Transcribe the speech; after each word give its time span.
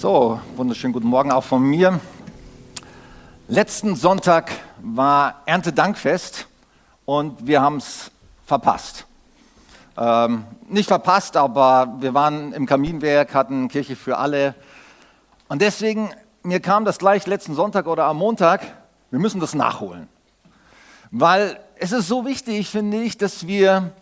So, 0.00 0.40
wunderschönen 0.56 0.94
guten 0.94 1.08
Morgen 1.08 1.30
auch 1.30 1.44
von 1.44 1.62
mir. 1.62 2.00
Letzten 3.48 3.96
Sonntag 3.96 4.50
war 4.80 5.42
Erntedankfest 5.44 6.46
und 7.04 7.46
wir 7.46 7.60
haben 7.60 7.76
es 7.76 8.10
verpasst. 8.46 9.04
Ähm, 9.98 10.44
nicht 10.70 10.88
verpasst, 10.88 11.36
aber 11.36 11.96
wir 12.00 12.14
waren 12.14 12.54
im 12.54 12.64
Kaminwerk, 12.64 13.34
hatten 13.34 13.68
Kirche 13.68 13.94
für 13.94 14.16
alle. 14.16 14.54
Und 15.48 15.60
deswegen, 15.60 16.08
mir 16.42 16.60
kam 16.60 16.86
das 16.86 16.96
gleich 16.96 17.26
letzten 17.26 17.54
Sonntag 17.54 17.86
oder 17.86 18.06
am 18.06 18.16
Montag, 18.16 18.62
wir 19.10 19.18
müssen 19.18 19.38
das 19.38 19.54
nachholen. 19.54 20.08
Weil 21.10 21.60
es 21.76 21.92
ist 21.92 22.08
so 22.08 22.24
wichtig, 22.24 22.70
finde 22.70 23.02
ich, 23.02 23.18
dass 23.18 23.46
wir 23.46 23.92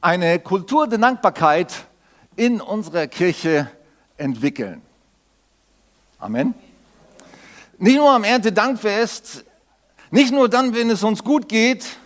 eine 0.00 0.38
Kultur 0.38 0.88
der 0.88 1.00
Dankbarkeit 1.00 1.84
in 2.34 2.62
unserer 2.62 3.08
Kirche 3.08 3.70
entwickeln. 4.16 4.80
Amen. 6.24 6.54
Nicht 7.76 7.96
nur 7.96 8.10
am 8.10 8.24
Erntedankfest, 8.24 9.44
nicht 10.10 10.32
nur 10.32 10.48
dann, 10.48 10.74
wenn 10.74 10.88
es 10.88 11.02
uns 11.02 11.22
gut 11.22 11.50
geht, 11.50 11.98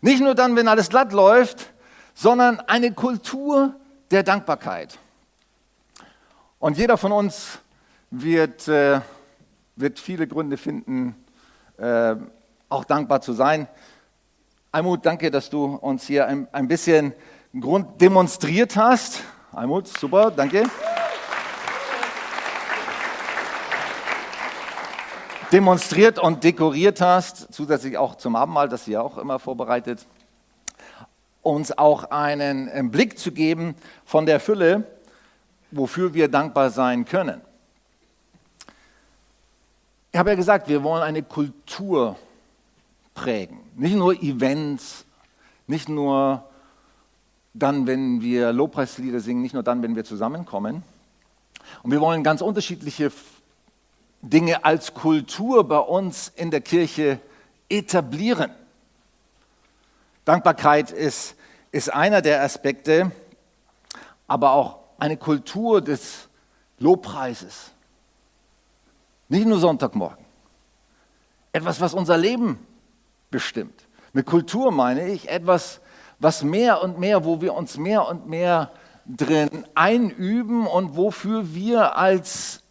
nicht 0.00 0.20
nur 0.20 0.36
dann, 0.36 0.54
wenn 0.54 0.68
alles 0.68 0.88
glatt 0.88 1.12
läuft, 1.12 1.72
sondern 2.14 2.60
eine 2.60 2.92
Kultur 2.92 3.74
der 4.12 4.22
Dankbarkeit. 4.22 4.96
Und 6.60 6.78
jeder 6.78 6.96
von 6.96 7.10
uns 7.10 7.58
wird, 8.12 8.68
äh, 8.68 9.00
wird 9.74 9.98
viele 9.98 10.28
Gründe 10.28 10.58
finden, 10.58 11.16
äh, 11.76 12.14
auch 12.68 12.84
dankbar 12.84 13.20
zu 13.20 13.32
sein. 13.32 13.66
Almut, 14.70 15.04
danke, 15.04 15.32
dass 15.32 15.50
du 15.50 15.64
uns 15.64 16.04
hier 16.04 16.28
ein, 16.28 16.46
ein 16.52 16.68
bisschen 16.68 17.14
Grund 17.58 18.00
demonstriert 18.00 18.76
hast. 18.76 19.22
Almut, 19.50 19.88
super, 19.88 20.30
danke. 20.30 20.62
Demonstriert 25.52 26.18
und 26.18 26.42
dekoriert 26.42 27.00
hast, 27.00 27.54
zusätzlich 27.54 27.98
auch 27.98 28.16
zum 28.16 28.34
Abendmahl, 28.34 28.68
das 28.68 28.88
ihr 28.88 29.02
auch 29.02 29.16
immer 29.16 29.38
vorbereitet, 29.38 30.04
uns 31.42 31.76
auch 31.76 32.10
einen 32.10 32.90
Blick 32.90 33.16
zu 33.16 33.30
geben 33.30 33.76
von 34.04 34.26
der 34.26 34.40
Fülle, 34.40 34.84
wofür 35.70 36.14
wir 36.14 36.28
dankbar 36.28 36.70
sein 36.70 37.04
können. 37.04 37.40
Ich 40.10 40.18
habe 40.18 40.30
ja 40.30 40.36
gesagt, 40.36 40.68
wir 40.68 40.82
wollen 40.82 41.04
eine 41.04 41.22
Kultur 41.22 42.16
prägen. 43.14 43.60
Nicht 43.76 43.94
nur 43.94 44.14
Events, 44.14 45.04
nicht 45.68 45.88
nur 45.88 46.42
dann, 47.54 47.86
wenn 47.86 48.20
wir 48.20 48.52
Lobpreislieder 48.52 49.20
singen, 49.20 49.42
nicht 49.42 49.54
nur 49.54 49.62
dann, 49.62 49.82
wenn 49.82 49.94
wir 49.94 50.04
zusammenkommen. 50.04 50.82
Und 51.82 51.90
wir 51.92 52.00
wollen 52.00 52.24
ganz 52.24 52.40
unterschiedliche 52.40 53.12
Dinge 54.22 54.64
als 54.64 54.94
Kultur 54.94 55.66
bei 55.66 55.78
uns 55.78 56.32
in 56.34 56.50
der 56.50 56.60
Kirche 56.60 57.20
etablieren. 57.68 58.50
Dankbarkeit 60.24 60.90
ist, 60.90 61.36
ist 61.70 61.92
einer 61.92 62.22
der 62.22 62.42
Aspekte, 62.42 63.12
aber 64.26 64.52
auch 64.52 64.78
eine 64.98 65.16
Kultur 65.16 65.80
des 65.80 66.28
Lobpreises. 66.78 67.70
Nicht 69.28 69.46
nur 69.46 69.58
Sonntagmorgen. 69.58 70.24
Etwas, 71.52 71.80
was 71.80 71.94
unser 71.94 72.16
Leben 72.16 72.58
bestimmt. 73.30 73.86
Mit 74.12 74.26
Kultur 74.26 74.70
meine 74.70 75.08
ich 75.08 75.28
etwas, 75.28 75.80
was 76.18 76.42
mehr 76.42 76.82
und 76.82 76.98
mehr, 76.98 77.24
wo 77.24 77.40
wir 77.40 77.54
uns 77.54 77.76
mehr 77.76 78.08
und 78.08 78.26
mehr 78.28 78.70
drin 79.06 79.66
einüben 79.74 80.66
und 80.66 80.96
wofür 80.96 81.54
wir 81.54 81.96
als 81.96 82.62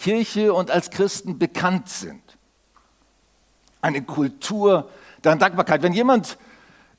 Kirche 0.00 0.54
und 0.54 0.70
als 0.70 0.90
Christen 0.90 1.38
bekannt 1.38 1.88
sind. 1.90 2.22
Eine 3.82 4.02
Kultur 4.02 4.88
der 5.22 5.36
Dankbarkeit. 5.36 5.82
Wenn 5.82 5.92
jemand 5.92 6.38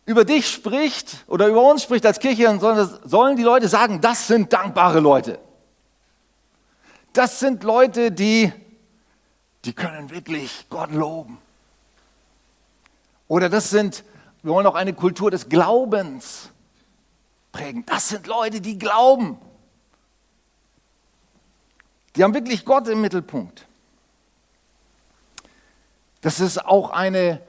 über 0.05 0.23
dich 0.23 0.47
spricht 0.47 1.25
oder 1.27 1.47
über 1.47 1.63
uns 1.63 1.81
spricht 1.81 2.05
als 2.05 2.19
Kirche, 2.19 2.43
dann 2.43 2.59
sollen 2.59 3.37
die 3.37 3.43
Leute 3.43 3.67
sagen, 3.67 4.01
das 4.01 4.27
sind 4.27 4.53
dankbare 4.53 4.99
Leute. 4.99 5.39
Das 7.13 7.39
sind 7.39 7.63
Leute, 7.63 8.11
die, 8.11 8.53
die 9.65 9.73
können 9.73 10.11
wirklich 10.11 10.67
Gott 10.69 10.91
loben. 10.91 11.39
Oder 13.27 13.49
das 13.49 13.71
sind, 13.71 14.03
wir 14.43 14.53
wollen 14.53 14.67
auch 14.67 14.75
eine 14.75 14.93
Kultur 14.93 15.31
des 15.31 15.49
Glaubens 15.49 16.51
prägen. 17.51 17.83
Das 17.87 18.09
sind 18.09 18.27
Leute, 18.27 18.61
die 18.61 18.77
glauben. 18.77 19.39
Die 22.15 22.23
haben 22.23 22.33
wirklich 22.33 22.65
Gott 22.65 22.87
im 22.87 23.01
Mittelpunkt. 23.01 23.65
Das 26.21 26.39
ist 26.39 26.63
auch 26.63 26.91
eine, 26.91 27.41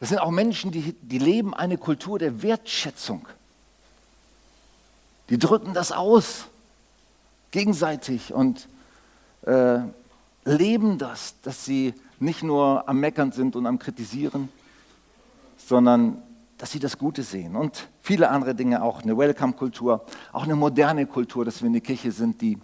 das 0.00 0.08
sind 0.08 0.18
auch 0.18 0.30
Menschen, 0.30 0.70
die, 0.70 0.94
die 1.02 1.18
leben 1.18 1.54
eine 1.54 1.78
Kultur 1.78 2.18
der 2.18 2.42
Wertschätzung. 2.42 3.26
Die 5.30 5.38
drücken 5.38 5.74
das 5.74 5.92
aus, 5.92 6.46
gegenseitig 7.50 8.32
und 8.32 8.68
äh, 9.42 9.80
leben 10.44 10.98
das, 10.98 11.34
dass 11.42 11.64
sie 11.64 11.94
nicht 12.18 12.42
nur 12.42 12.88
am 12.88 12.98
Meckern 12.98 13.32
sind 13.32 13.54
und 13.54 13.66
am 13.66 13.78
Kritisieren, 13.78 14.48
sondern 15.56 16.22
dass 16.56 16.72
sie 16.72 16.80
das 16.80 16.98
Gute 16.98 17.22
sehen 17.22 17.54
und 17.54 17.88
viele 18.02 18.30
andere 18.30 18.54
Dinge 18.54 18.82
auch, 18.82 19.02
eine 19.02 19.16
Welcome-Kultur, 19.16 20.04
auch 20.32 20.42
eine 20.42 20.56
moderne 20.56 21.06
Kultur, 21.06 21.44
dass 21.44 21.62
wir 21.62 21.68
eine 21.68 21.80
Kirche 21.80 22.10
sind, 22.10 22.40
die 22.40 22.58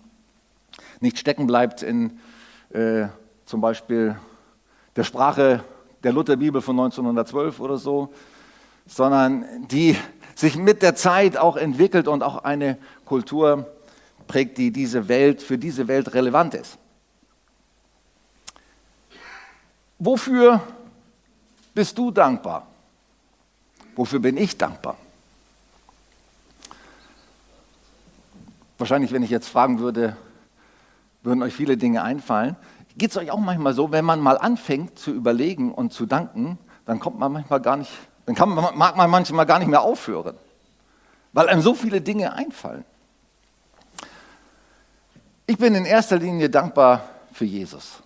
nicht 1.04 1.18
stecken 1.18 1.46
bleibt 1.46 1.82
in 1.82 2.18
äh, 2.70 3.06
zum 3.44 3.60
Beispiel 3.60 4.16
der 4.96 5.04
Sprache 5.04 5.62
der 6.02 6.12
Lutherbibel 6.12 6.60
von 6.60 6.78
1912 6.80 7.60
oder 7.60 7.76
so, 7.76 8.12
sondern 8.86 9.68
die 9.68 9.96
sich 10.34 10.56
mit 10.56 10.82
der 10.82 10.96
Zeit 10.96 11.36
auch 11.36 11.56
entwickelt 11.56 12.08
und 12.08 12.22
auch 12.22 12.42
eine 12.42 12.78
Kultur 13.04 13.70
prägt, 14.26 14.58
die 14.58 14.72
diese 14.72 15.06
Welt, 15.08 15.42
für 15.42 15.58
diese 15.58 15.86
Welt 15.88 16.14
relevant 16.14 16.54
ist. 16.54 16.78
Wofür 19.98 20.60
bist 21.74 21.96
du 21.98 22.10
dankbar? 22.10 22.66
Wofür 23.94 24.18
bin 24.20 24.36
ich 24.38 24.56
dankbar? 24.56 24.96
Wahrscheinlich, 28.78 29.12
wenn 29.12 29.22
ich 29.22 29.30
jetzt 29.30 29.48
fragen 29.48 29.78
würde, 29.78 30.16
würden 31.24 31.42
euch 31.42 31.54
viele 31.54 31.76
Dinge 31.76 32.02
einfallen. 32.02 32.56
Geht 32.96 33.10
es 33.10 33.16
euch 33.16 33.30
auch 33.30 33.38
manchmal 33.38 33.74
so, 33.74 33.90
wenn 33.90 34.04
man 34.04 34.20
mal 34.20 34.38
anfängt 34.38 34.98
zu 34.98 35.10
überlegen 35.10 35.72
und 35.72 35.92
zu 35.92 36.06
danken, 36.06 36.58
dann 36.86 37.00
kommt 37.00 37.18
man 37.18 37.32
manchmal 37.32 37.60
gar 37.60 37.76
nicht, 37.76 37.90
dann 38.26 38.34
kann 38.34 38.50
man, 38.50 38.76
mag 38.78 38.96
man 38.96 39.10
manchmal 39.10 39.46
gar 39.46 39.58
nicht 39.58 39.68
mehr 39.68 39.82
aufhören, 39.82 40.36
weil 41.32 41.48
einem 41.48 41.62
so 41.62 41.74
viele 41.74 42.00
Dinge 42.00 42.32
einfallen. 42.34 42.84
Ich 45.46 45.58
bin 45.58 45.74
in 45.74 45.84
erster 45.84 46.18
Linie 46.18 46.48
dankbar 46.48 47.02
für 47.32 47.44
Jesus, 47.44 48.02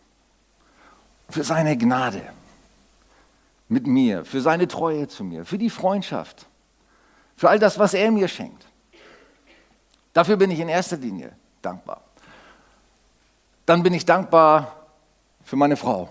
für 1.28 1.44
seine 1.44 1.76
Gnade 1.76 2.22
mit 3.68 3.86
mir, 3.86 4.24
für 4.24 4.40
seine 4.40 4.66
Treue 4.66 5.08
zu 5.08 5.24
mir, 5.24 5.44
für 5.44 5.58
die 5.58 5.70
Freundschaft, 5.70 6.46
für 7.36 7.50
all 7.50 7.58
das, 7.58 7.78
was 7.78 7.94
er 7.94 8.10
mir 8.10 8.28
schenkt. 8.28 8.66
Dafür 10.12 10.36
bin 10.36 10.50
ich 10.50 10.58
in 10.58 10.68
erster 10.68 10.96
Linie 10.96 11.32
dankbar. 11.60 12.02
Dann 13.68 13.82
bin 13.82 13.92
ich 13.92 14.06
dankbar 14.06 14.86
für 15.44 15.56
meine 15.56 15.76
Frau, 15.76 16.08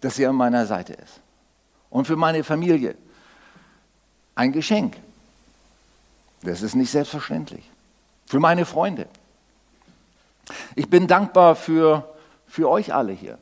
dass 0.00 0.16
sie 0.16 0.26
an 0.26 0.34
meiner 0.34 0.66
Seite 0.66 0.94
ist. 0.94 1.20
Und 1.90 2.08
für 2.08 2.16
meine 2.16 2.42
Familie. 2.42 2.96
Ein 4.34 4.50
Geschenk. 4.50 4.96
Das 6.42 6.62
ist 6.62 6.74
nicht 6.74 6.90
selbstverständlich. 6.90 7.70
Für 8.26 8.40
meine 8.40 8.66
Freunde. 8.66 9.06
Ich 10.74 10.90
bin 10.90 11.06
dankbar 11.06 11.54
für, 11.54 12.12
für 12.48 12.68
euch 12.68 12.92
alle 12.92 13.12
hier. 13.12 13.38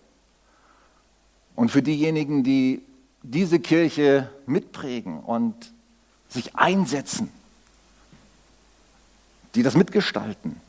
Und 1.56 1.70
für 1.70 1.80
diejenigen, 1.80 2.44
die 2.44 2.82
diese 3.22 3.58
Kirche 3.58 4.28
mitprägen 4.44 5.20
und 5.20 5.72
sich 6.28 6.56
einsetzen, 6.56 7.32
die 9.54 9.62
das 9.62 9.76
mitgestalten. 9.76 10.60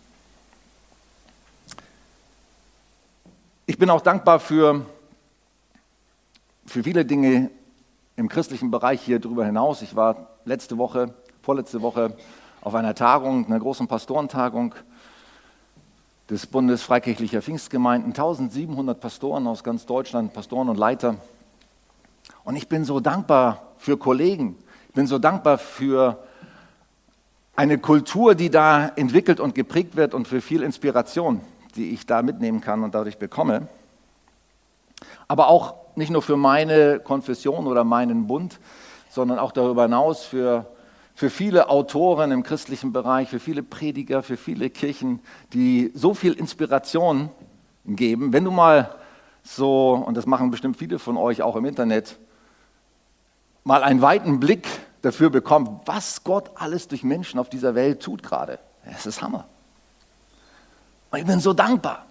Ich 3.67 3.79
bin 3.79 3.89
auch 3.89 4.01
dankbar 4.01 4.39
für, 4.39 4.85
für 6.67 6.83
viele 6.83 7.03
Dinge 7.03 7.49
im 8.15 8.29
christlichen 8.29 8.69
Bereich 8.69 9.01
hier 9.01 9.17
darüber 9.17 9.43
hinaus. 9.43 9.81
Ich 9.81 9.95
war 9.95 10.27
letzte 10.45 10.77
Woche, 10.77 11.15
vorletzte 11.41 11.81
Woche 11.81 12.15
auf 12.61 12.75
einer 12.75 12.93
Tagung, 12.93 13.47
einer 13.47 13.57
großen 13.57 13.87
Pastorentagung 13.87 14.75
des 16.29 16.45
Bundes 16.45 16.83
Freikirchlicher 16.83 17.41
Pfingstgemeinden. 17.41 18.11
1700 18.11 18.99
Pastoren 18.99 19.47
aus 19.47 19.63
ganz 19.63 19.87
Deutschland, 19.87 20.31
Pastoren 20.31 20.69
und 20.69 20.77
Leiter. 20.77 21.15
Und 22.43 22.57
ich 22.57 22.67
bin 22.67 22.85
so 22.85 22.99
dankbar 22.99 23.73
für 23.79 23.97
Kollegen. 23.97 24.57
Ich 24.89 24.93
bin 24.93 25.07
so 25.07 25.17
dankbar 25.17 25.57
für 25.57 26.23
eine 27.55 27.79
Kultur, 27.79 28.35
die 28.35 28.51
da 28.51 28.89
entwickelt 28.89 29.39
und 29.39 29.55
geprägt 29.55 29.95
wird 29.95 30.13
und 30.13 30.27
für 30.27 30.39
viel 30.39 30.61
Inspiration, 30.61 31.41
die 31.75 31.91
ich 31.91 32.05
da 32.05 32.21
mitnehmen 32.21 32.61
kann 32.61 32.83
und 32.83 32.95
dadurch 32.95 33.17
bekomme. 33.17 33.67
Aber 35.27 35.47
auch 35.47 35.75
nicht 35.95 36.11
nur 36.11 36.21
für 36.21 36.37
meine 36.37 36.99
Konfession 36.99 37.67
oder 37.67 37.83
meinen 37.83 38.27
Bund, 38.27 38.59
sondern 39.09 39.39
auch 39.39 39.51
darüber 39.51 39.83
hinaus 39.83 40.23
für, 40.23 40.65
für 41.15 41.29
viele 41.29 41.69
Autoren 41.69 42.31
im 42.31 42.43
christlichen 42.43 42.91
Bereich, 42.91 43.29
für 43.29 43.39
viele 43.39 43.63
Prediger, 43.63 44.23
für 44.23 44.37
viele 44.37 44.69
Kirchen, 44.69 45.19
die 45.53 45.91
so 45.93 46.13
viel 46.13 46.33
Inspiration 46.33 47.29
geben. 47.85 48.33
Wenn 48.33 48.43
du 48.43 48.51
mal 48.51 48.95
so, 49.43 49.93
und 49.93 50.17
das 50.17 50.25
machen 50.25 50.51
bestimmt 50.51 50.77
viele 50.77 50.99
von 50.99 51.17
euch 51.17 51.41
auch 51.41 51.55
im 51.55 51.65
Internet, 51.65 52.17
mal 53.63 53.83
einen 53.83 54.01
weiten 54.01 54.39
Blick 54.39 54.67
dafür 55.01 55.29
bekommst, 55.29 55.71
was 55.85 56.23
Gott 56.23 56.51
alles 56.55 56.87
durch 56.87 57.03
Menschen 57.03 57.39
auf 57.39 57.49
dieser 57.49 57.75
Welt 57.75 58.01
tut 58.01 58.23
gerade. 58.23 58.59
Es 58.85 59.05
ist 59.05 59.21
Hammer. 59.21 59.45
Und 61.15 61.21
ich 61.21 61.27
bin 61.27 61.39
so 61.39 61.53
dankbar, 61.53 62.05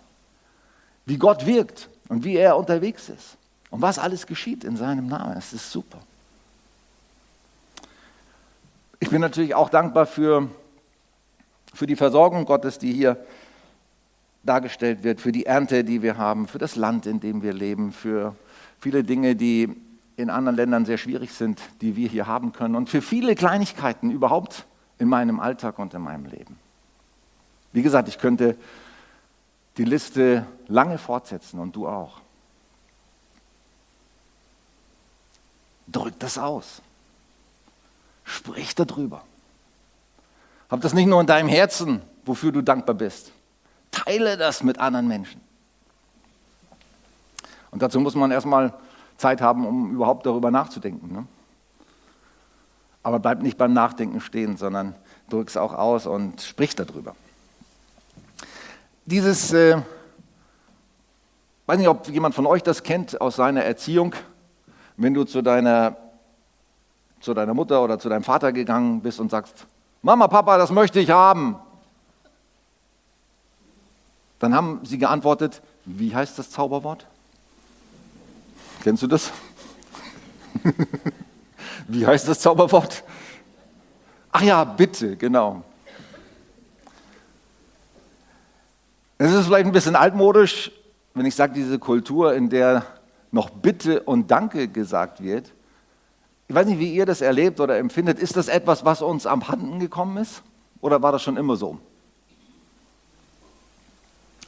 wie 1.04 1.18
Gott 1.18 1.44
wirkt 1.44 1.90
und 2.08 2.24
wie 2.24 2.36
er 2.36 2.56
unterwegs 2.56 3.10
ist 3.10 3.36
und 3.68 3.82
was 3.82 3.98
alles 3.98 4.26
geschieht 4.26 4.64
in 4.64 4.78
seinem 4.78 5.08
Namen. 5.08 5.36
Es 5.36 5.52
ist 5.52 5.70
super. 5.70 5.98
Ich 9.00 9.10
bin 9.10 9.20
natürlich 9.20 9.54
auch 9.54 9.68
dankbar 9.68 10.06
für, 10.06 10.48
für 11.74 11.86
die 11.86 11.96
Versorgung 11.96 12.46
Gottes, 12.46 12.78
die 12.78 12.94
hier 12.94 13.22
dargestellt 14.42 15.04
wird, 15.04 15.20
für 15.20 15.32
die 15.32 15.44
Ernte, 15.44 15.84
die 15.84 16.00
wir 16.00 16.16
haben, 16.16 16.48
für 16.48 16.56
das 16.56 16.74
Land, 16.74 17.04
in 17.04 17.20
dem 17.20 17.42
wir 17.42 17.52
leben, 17.52 17.92
für 17.92 18.34
viele 18.80 19.04
Dinge, 19.04 19.36
die 19.36 19.68
in 20.16 20.30
anderen 20.30 20.56
Ländern 20.56 20.86
sehr 20.86 20.96
schwierig 20.96 21.34
sind, 21.34 21.60
die 21.82 21.94
wir 21.94 22.08
hier 22.08 22.26
haben 22.26 22.54
können 22.54 22.74
und 22.74 22.88
für 22.88 23.02
viele 23.02 23.34
Kleinigkeiten 23.34 24.10
überhaupt 24.10 24.64
in 24.98 25.08
meinem 25.08 25.40
Alltag 25.40 25.78
und 25.78 25.92
in 25.92 26.00
meinem 26.00 26.24
Leben. 26.24 26.56
Wie 27.74 27.82
gesagt, 27.82 28.08
ich 28.08 28.16
könnte 28.16 28.56
die 29.76 29.84
Liste 29.84 30.46
lange 30.68 30.98
fortsetzen 30.98 31.58
und 31.58 31.74
du 31.74 31.88
auch. 31.88 32.20
Drück 35.86 36.18
das 36.18 36.38
aus. 36.38 36.80
Sprich 38.24 38.74
darüber. 38.74 39.22
Hab 40.70 40.80
das 40.80 40.94
nicht 40.94 41.06
nur 41.06 41.20
in 41.20 41.26
deinem 41.26 41.48
Herzen, 41.48 42.02
wofür 42.24 42.52
du 42.52 42.62
dankbar 42.62 42.94
bist. 42.94 43.32
Teile 43.90 44.36
das 44.36 44.62
mit 44.62 44.78
anderen 44.78 45.08
Menschen. 45.08 45.40
Und 47.70 47.82
dazu 47.82 48.00
muss 48.00 48.14
man 48.14 48.30
erstmal 48.30 48.72
Zeit 49.16 49.40
haben, 49.40 49.66
um 49.66 49.92
überhaupt 49.92 50.24
darüber 50.26 50.50
nachzudenken. 50.50 51.12
Ne? 51.12 51.26
Aber 53.02 53.18
bleib 53.18 53.42
nicht 53.42 53.58
beim 53.58 53.72
Nachdenken 53.72 54.20
stehen, 54.20 54.56
sondern 54.56 54.94
drück 55.28 55.48
es 55.48 55.56
auch 55.56 55.74
aus 55.74 56.06
und 56.06 56.40
sprich 56.40 56.74
darüber. 56.74 57.14
Dieses, 59.06 59.52
äh, 59.52 59.82
weiß 61.66 61.78
nicht, 61.78 61.88
ob 61.88 62.08
jemand 62.08 62.34
von 62.34 62.46
euch 62.46 62.62
das 62.62 62.82
kennt 62.82 63.20
aus 63.20 63.36
seiner 63.36 63.62
Erziehung, 63.62 64.14
wenn 64.96 65.12
du 65.12 65.24
zu 65.24 65.42
deiner, 65.42 65.96
zu 67.20 67.34
deiner 67.34 67.52
Mutter 67.52 67.84
oder 67.84 67.98
zu 67.98 68.08
deinem 68.08 68.24
Vater 68.24 68.50
gegangen 68.50 69.02
bist 69.02 69.20
und 69.20 69.30
sagst, 69.30 69.66
Mama, 70.00 70.26
Papa, 70.28 70.56
das 70.56 70.70
möchte 70.70 71.00
ich 71.00 71.10
haben. 71.10 71.56
Dann 74.38 74.54
haben 74.54 74.80
sie 74.84 74.96
geantwortet, 74.96 75.60
wie 75.84 76.14
heißt 76.14 76.38
das 76.38 76.50
Zauberwort? 76.50 77.06
Kennst 78.82 79.02
du 79.02 79.06
das? 79.06 79.32
wie 81.88 82.06
heißt 82.06 82.26
das 82.26 82.40
Zauberwort? 82.40 83.04
Ach 84.32 84.42
ja, 84.42 84.64
bitte, 84.64 85.16
genau. 85.16 85.62
Es 89.24 89.32
ist 89.32 89.46
vielleicht 89.46 89.64
ein 89.64 89.72
bisschen 89.72 89.96
altmodisch, 89.96 90.70
wenn 91.14 91.24
ich 91.24 91.34
sage, 91.34 91.54
diese 91.54 91.78
Kultur, 91.78 92.34
in 92.34 92.50
der 92.50 92.84
noch 93.30 93.48
Bitte 93.48 94.02
und 94.02 94.30
Danke 94.30 94.68
gesagt 94.68 95.22
wird. 95.22 95.50
Ich 96.46 96.54
weiß 96.54 96.66
nicht, 96.66 96.78
wie 96.78 96.92
ihr 96.92 97.06
das 97.06 97.22
erlebt 97.22 97.58
oder 97.58 97.78
empfindet. 97.78 98.18
Ist 98.18 98.36
das 98.36 98.48
etwas, 98.48 98.84
was 98.84 99.00
uns 99.00 99.24
am 99.24 99.48
Handen 99.48 99.80
gekommen 99.80 100.18
ist? 100.18 100.42
Oder 100.82 101.00
war 101.00 101.10
das 101.10 101.22
schon 101.22 101.38
immer 101.38 101.56
so? 101.56 101.78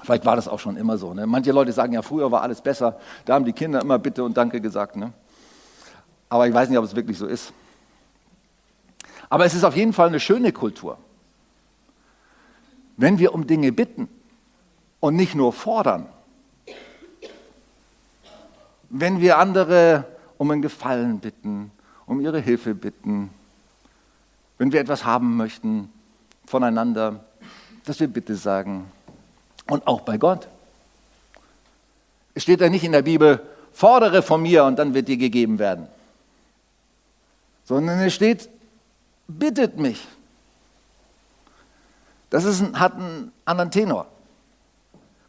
Vielleicht 0.03 0.27
war 0.27 0.37
das 0.37 0.47
auch 0.47 0.61
schon 0.61 0.77
immer 0.77 0.99
so. 0.99 1.15
Ne? 1.15 1.27
Manche 1.27 1.53
Leute 1.53 1.73
sagen 1.73 1.95
ja, 1.95 2.03
früher 2.03 2.31
war 2.31 2.43
alles 2.43 2.61
besser. 2.61 3.01
Da 3.25 3.33
haben 3.33 3.47
die 3.47 3.55
Kinder 3.55 3.81
immer 3.81 3.99
Bitte 3.99 4.25
und 4.25 4.37
Danke 4.37 4.61
gesagt. 4.61 4.97
Ne? 4.97 5.11
Aber 6.29 6.47
ich 6.47 6.53
weiß 6.53 6.69
nicht, 6.69 6.77
ob 6.77 6.85
es 6.85 6.95
wirklich 6.95 7.17
so 7.17 7.27
ist. 7.27 7.51
Aber 9.31 9.47
es 9.47 9.55
ist 9.55 9.65
auf 9.65 9.75
jeden 9.75 9.95
Fall 9.95 10.09
eine 10.09 10.21
schöne 10.21 10.53
Kultur. 10.53 10.99
Wenn 12.99 13.19
wir 13.19 13.33
um 13.33 13.47
Dinge 13.47 13.73
bitten, 13.73 14.11
und 15.07 15.15
nicht 15.15 15.37
nur 15.37 15.53
fordern. 15.53 16.09
Wenn 18.89 19.21
wir 19.21 19.39
andere 19.39 20.05
um 20.37 20.51
einen 20.51 20.63
Gefallen 20.63 21.21
bitten, 21.21 21.71
um 22.07 22.21
ihre 22.21 22.41
Hilfe 22.41 22.75
bitten, 22.75 23.31
wenn 24.59 24.73
wir 24.73 24.81
etwas 24.81 25.05
haben 25.05 25.37
möchten 25.37 25.93
voneinander, 26.45 27.25
dass 27.85 28.01
wir 28.01 28.09
Bitte 28.09 28.35
sagen. 28.35 28.91
Und 29.69 29.87
auch 29.87 30.01
bei 30.01 30.19
Gott. 30.19 30.49
Es 32.35 32.43
steht 32.43 32.61
ja 32.61 32.69
nicht 32.69 32.83
in 32.83 32.91
der 32.91 33.03
Bibel, 33.03 33.41
fordere 33.71 34.23
von 34.23 34.43
mir 34.43 34.65
und 34.65 34.77
dann 34.77 34.93
wird 34.93 35.07
dir 35.07 35.19
gegeben 35.19 35.61
werden. 35.61 35.87
Sondern 37.65 38.01
es 38.01 38.13
steht, 38.13 38.49
bittet 39.29 39.79
mich. 39.79 40.05
Das 42.29 42.43
ist, 42.43 42.75
hat 42.75 42.95
einen 42.95 43.31
anderen 43.45 43.71
Tenor. 43.71 44.09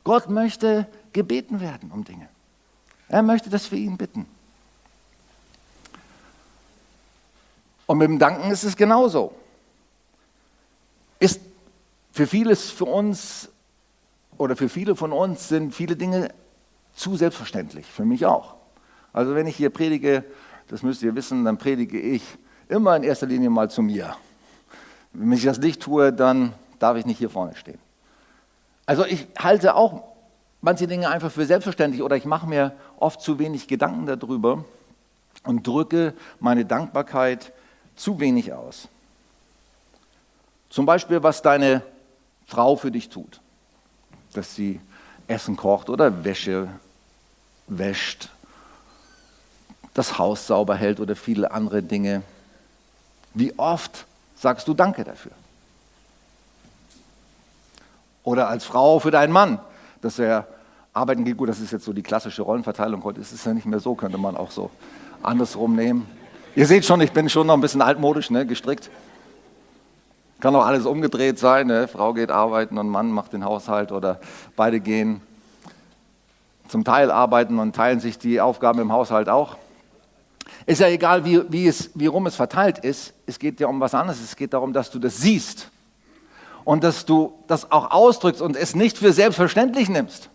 Gott 0.08 0.30
möchte 0.30 0.88
gebeten 1.12 1.60
werden 1.60 1.92
um 1.92 2.06
Dinge. 2.06 2.30
Er 3.10 3.22
möchte, 3.24 3.50
dass 3.50 3.70
wir 3.74 3.78
ihn 3.78 3.98
bitten. 3.98 4.26
Und 7.88 7.98
mit 7.98 8.08
dem 8.08 8.18
Danken 8.18 8.50
ist 8.50 8.64
es 8.64 8.78
genauso. 8.78 9.34
Ist 11.20 11.42
für 12.14 12.26
vieles 12.26 12.72
für 12.72 12.86
uns 12.86 13.50
oder 14.38 14.56
für 14.56 14.70
viele 14.70 14.96
von 14.96 15.12
uns 15.12 15.50
sind 15.50 15.76
viele 15.76 15.98
Dinge 15.98 16.34
zu 16.96 17.18
selbstverständlich, 17.18 17.86
für 17.86 18.06
mich 18.06 18.26
auch. 18.26 18.56
Also 19.12 19.36
wenn 19.36 19.46
ich 19.46 19.58
hier 19.58 19.72
predige, 19.72 20.24
das 20.70 20.84
müsst 20.84 21.04
ihr 21.04 21.16
wissen, 21.16 21.44
dann 21.44 21.58
predige 21.58 22.00
ich 22.00 22.24
immer 22.70 22.96
in 22.96 23.04
erster 23.04 23.26
Linie 23.26 23.50
mal 23.50 23.70
zu 23.70 23.82
mir. 23.82 24.16
Wenn 25.12 25.34
ich 25.34 25.44
das 25.44 25.60
nicht 25.60 25.82
tue, 25.82 26.14
dann 26.14 26.54
darf 26.80 26.96
ich 26.96 27.06
nicht 27.06 27.18
hier 27.18 27.30
vorne 27.30 27.58
stehen. 27.58 27.87
Also 28.88 29.06
ich 29.06 29.28
halte 29.38 29.76
auch 29.76 30.02
manche 30.62 30.88
Dinge 30.88 31.10
einfach 31.10 31.32
für 31.32 31.46
selbstverständlich 31.46 32.02
oder 32.02 32.16
ich 32.16 32.26
mache 32.26 32.48
mir 32.48 32.72
oft 32.98 33.22
zu 33.22 33.38
wenig 33.38 33.68
Gedanken 33.68 34.08
darüber 34.08 34.66
und 35.44 35.68
drücke 35.68 36.14
meine 36.40 36.66
Dankbarkeit 36.66 37.54
zu 37.96 38.20
wenig 38.20 38.54
aus. 38.54 38.88
Zum 40.70 40.86
Beispiel, 40.86 41.22
was 41.22 41.42
deine 41.42 41.84
Frau 42.48 42.76
für 42.76 42.92
dich 42.92 43.10
tut. 43.10 43.42
Dass 44.34 44.56
sie 44.56 44.80
Essen 45.28 45.58
kocht 45.58 45.90
oder 45.90 46.24
Wäsche 46.24 46.70
wäscht, 47.68 48.30
das 49.94 50.18
Haus 50.18 50.48
sauber 50.48 50.76
hält 50.76 51.00
oder 51.00 51.16
viele 51.16 51.52
andere 51.52 51.84
Dinge. 51.84 52.24
Wie 53.34 53.58
oft 53.58 54.06
sagst 54.36 54.68
du 54.68 54.74
Danke 54.74 55.04
dafür? 55.04 55.32
Oder 58.28 58.50
als 58.50 58.66
Frau 58.66 59.00
für 59.00 59.10
deinen 59.10 59.32
Mann, 59.32 59.58
dass 60.02 60.20
er 60.20 60.48
arbeiten 60.92 61.24
geht. 61.24 61.38
Gut, 61.38 61.48
das 61.48 61.62
ist 61.62 61.72
jetzt 61.72 61.86
so 61.86 61.94
die 61.94 62.04
klassische 62.04 62.42
Rollenverteilung. 62.42 63.02
Heute 63.06 63.22
ist 63.22 63.32
es 63.32 63.46
ja 63.46 63.54
nicht 63.54 63.66
mehr 63.66 63.80
so, 63.80 63.96
könnte 63.96 64.18
man 64.18 64.36
auch 64.36 64.52
so 64.52 64.70
andersrum 65.24 65.78
nehmen. 65.78 66.06
Ihr 66.54 66.68
seht 66.68 66.84
schon, 66.84 67.00
ich 67.00 67.14
bin 67.14 67.30
schon 67.30 67.48
noch 67.48 67.54
ein 67.54 67.62
bisschen 67.62 67.82
altmodisch 67.82 68.30
ne, 68.30 68.46
gestrickt. 68.46 68.90
Kann 70.42 70.54
auch 70.58 70.66
alles 70.66 70.86
umgedreht 70.86 71.40
sein. 71.40 71.68
Ne? 71.68 71.88
Frau 71.88 72.14
geht 72.14 72.30
arbeiten 72.30 72.78
und 72.78 72.90
Mann 72.90 73.12
macht 73.12 73.32
den 73.32 73.46
Haushalt 73.46 73.94
oder 73.94 74.20
beide 74.58 74.82
gehen 74.82 75.22
zum 76.68 76.84
Teil 76.84 77.12
arbeiten 77.12 77.60
und 77.60 77.78
teilen 77.78 78.02
sich 78.02 78.20
die 78.20 78.42
Aufgaben 78.42 78.80
im 78.80 78.92
Haushalt 78.92 79.30
auch. 79.30 79.56
Ist 80.66 80.82
ja 80.82 80.90
egal, 80.90 81.24
wie, 81.24 81.50
wie, 81.50 81.66
es, 81.66 81.92
wie 81.94 82.08
rum 82.08 82.26
es 82.26 82.36
verteilt 82.36 82.80
ist. 82.80 83.14
Es 83.26 83.40
geht 83.40 83.62
ja 83.62 83.68
um 83.68 83.80
was 83.80 83.94
anderes. 83.94 84.22
Es 84.22 84.36
geht 84.36 84.52
darum, 84.52 84.74
dass 84.74 84.92
du 84.92 85.00
das 85.00 85.16
siehst 85.16 85.72
und 86.68 86.84
dass 86.84 87.06
du 87.06 87.34
das 87.48 87.72
auch 87.72 87.92
ausdrückst 87.92 88.42
und 88.42 88.58
es 88.58 88.76
nicht 88.76 88.98
für 88.98 89.14
selbstverständlich 89.14 89.88
nimmst. 89.88 90.30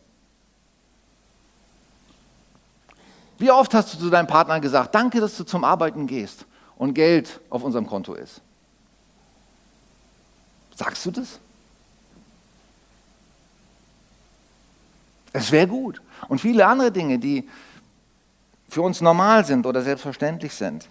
Wie 3.37 3.51
oft 3.51 3.75
hast 3.75 3.93
du 3.93 3.99
zu 3.99 4.09
deinem 4.09 4.29
Partner 4.29 4.59
gesagt, 4.59 4.95
danke, 4.95 5.21
dass 5.21 5.37
du 5.37 5.45
zum 5.45 5.63
Arbeiten 5.63 6.07
gehst 6.07 6.47
und 6.77 6.95
Geld 6.95 7.39
auf 7.51 7.63
unserem 7.63 7.87
Konto 7.87 8.15
ist? 8.15 8.41
Sagst 10.75 11.05
du 11.05 11.11
das? 11.11 11.39
Es 15.35 15.53
wäre 15.53 15.69
gut. 15.69 16.01
Und 16.29 16.41
viele 16.41 16.67
andere 16.67 16.91
Dinge, 16.91 17.19
die 17.19 17.47
für 18.71 18.81
uns 18.81 19.03
normal 19.03 19.45
sind 19.45 19.67
oder 19.67 19.83
selbstverständlich 19.83 20.55
sind, 20.55 20.89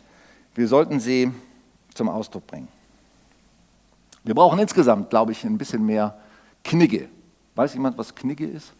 wir 0.53 0.67
sollten 0.67 1.00
sie 1.00 1.31
zum 1.95 2.10
Ausdruck 2.10 2.45
bringen. 2.45 2.67
Wir 4.24 4.36
brauchen 4.36 4.60
insgesamt, 4.60 5.10
glaube 5.10 5.32
ich, 5.32 5.44
ein 5.44 5.58
bisschen 5.58 5.86
mehr 5.86 6.18
Knigge 6.63 7.10
Weiß 7.56 7.74
jemand, 7.74 7.98
was 7.98 8.16
Knigge 8.16 8.48
ist? 8.48 8.74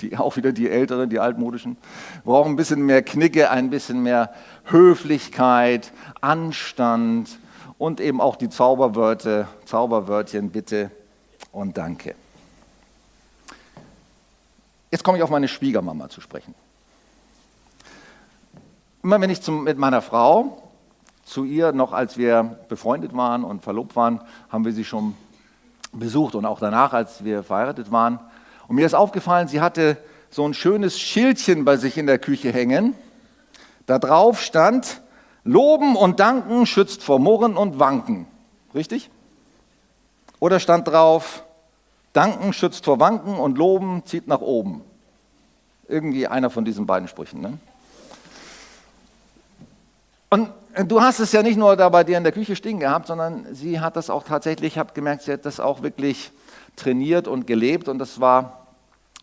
Die, 0.00 0.16
auch 0.16 0.36
wieder 0.36 0.52
die 0.52 0.68
Älteren, 0.68 1.08
die 1.08 1.20
Altmodischen. 1.20 1.76
Wir 2.24 2.32
brauchen 2.32 2.52
ein 2.52 2.56
bisschen 2.56 2.84
mehr 2.84 3.02
Knigge, 3.02 3.50
ein 3.50 3.70
bisschen 3.70 4.02
mehr 4.02 4.34
Höflichkeit, 4.64 5.92
Anstand 6.20 7.38
und 7.78 8.00
eben 8.00 8.20
auch 8.20 8.36
die 8.36 8.48
Zauberwörter, 8.48 9.48
Zauberwörtchen 9.64 10.50
bitte 10.50 10.90
und 11.52 11.78
danke. 11.78 12.16
Jetzt 14.90 15.04
komme 15.04 15.18
ich 15.18 15.22
auf 15.22 15.30
meine 15.30 15.48
Schwiegermama 15.48 16.08
zu 16.08 16.20
sprechen. 16.20 16.54
Immer 19.02 19.20
wenn 19.20 19.30
ich 19.30 19.40
zum, 19.40 19.64
mit 19.64 19.78
meiner 19.78 20.02
Frau 20.02 20.63
zu 21.24 21.44
ihr, 21.44 21.72
noch 21.72 21.92
als 21.92 22.18
wir 22.18 22.58
befreundet 22.68 23.16
waren 23.16 23.44
und 23.44 23.62
verlobt 23.62 23.96
waren, 23.96 24.20
haben 24.50 24.64
wir 24.64 24.72
sie 24.72 24.84
schon 24.84 25.14
besucht 25.92 26.34
und 26.34 26.44
auch 26.44 26.60
danach, 26.60 26.92
als 26.92 27.24
wir 27.24 27.42
verheiratet 27.42 27.90
waren. 27.90 28.18
Und 28.68 28.76
mir 28.76 28.86
ist 28.86 28.94
aufgefallen, 28.94 29.48
sie 29.48 29.60
hatte 29.60 29.96
so 30.30 30.46
ein 30.46 30.54
schönes 30.54 30.98
Schildchen 30.98 31.64
bei 31.64 31.76
sich 31.76 31.96
in 31.96 32.06
der 32.06 32.18
Küche 32.18 32.52
hängen. 32.52 32.94
Da 33.86 33.98
drauf 33.98 34.40
stand, 34.40 35.00
Loben 35.44 35.94
und 35.94 36.20
Danken 36.20 36.66
schützt 36.66 37.02
vor 37.02 37.18
Murren 37.18 37.56
und 37.56 37.78
Wanken. 37.78 38.26
Richtig? 38.74 39.10
Oder 40.40 40.58
stand 40.58 40.88
drauf, 40.88 41.44
Danken 42.12 42.52
schützt 42.52 42.84
vor 42.84 42.98
Wanken 43.00 43.36
und 43.36 43.58
Loben 43.58 44.04
zieht 44.06 44.26
nach 44.26 44.40
oben. 44.40 44.82
Irgendwie 45.86 46.26
einer 46.26 46.50
von 46.50 46.64
diesen 46.64 46.86
beiden 46.86 47.08
Sprüchen. 47.08 47.40
Ne? 47.40 47.58
Und 50.30 50.50
du 50.82 51.00
hast 51.00 51.20
es 51.20 51.32
ja 51.32 51.42
nicht 51.42 51.56
nur 51.56 51.76
da 51.76 51.88
bei 51.88 52.04
dir 52.04 52.18
in 52.18 52.24
der 52.24 52.32
Küche 52.32 52.56
stehen 52.56 52.80
gehabt, 52.80 53.06
sondern 53.06 53.46
sie 53.52 53.80
hat 53.80 53.96
das 53.96 54.10
auch 54.10 54.24
tatsächlich, 54.24 54.74
ich 54.74 54.78
habe 54.78 54.92
gemerkt, 54.92 55.22
sie 55.22 55.32
hat 55.32 55.44
das 55.44 55.60
auch 55.60 55.82
wirklich 55.82 56.32
trainiert 56.76 57.28
und 57.28 57.46
gelebt 57.46 57.88
und 57.88 57.98
das 57.98 58.20
war 58.20 58.66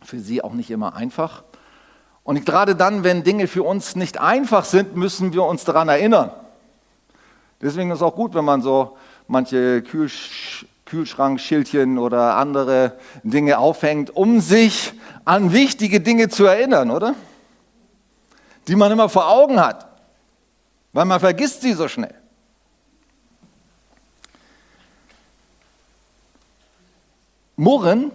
für 0.02 0.18
sie 0.18 0.42
auch 0.42 0.54
nicht 0.54 0.70
immer 0.70 0.94
einfach. 0.96 1.42
Und 2.24 2.46
gerade 2.46 2.74
dann, 2.74 3.04
wenn 3.04 3.22
Dinge 3.22 3.48
für 3.48 3.64
uns 3.64 3.96
nicht 3.96 4.20
einfach 4.20 4.64
sind, 4.64 4.96
müssen 4.96 5.32
wir 5.32 5.44
uns 5.44 5.64
daran 5.64 5.88
erinnern. 5.88 6.30
Deswegen 7.60 7.90
ist 7.90 7.96
es 7.96 8.02
auch 8.02 8.14
gut, 8.14 8.34
wenn 8.34 8.44
man 8.44 8.62
so 8.62 8.96
manche 9.28 9.82
Kühlsch 9.82 10.66
Kühlschrankschildchen 10.86 11.96
oder 11.96 12.36
andere 12.36 12.98
Dinge 13.22 13.56
aufhängt, 13.56 14.14
um 14.14 14.40
sich 14.40 14.92
an 15.24 15.50
wichtige 15.50 16.02
Dinge 16.02 16.28
zu 16.28 16.44
erinnern, 16.44 16.90
oder? 16.90 17.14
Die 18.68 18.76
man 18.76 18.92
immer 18.92 19.08
vor 19.08 19.26
Augen 19.30 19.58
hat 19.58 19.91
weil 20.92 21.04
man 21.04 21.20
vergisst 21.20 21.62
sie 21.62 21.72
so 21.72 21.88
schnell. 21.88 22.14
Murren 27.56 28.10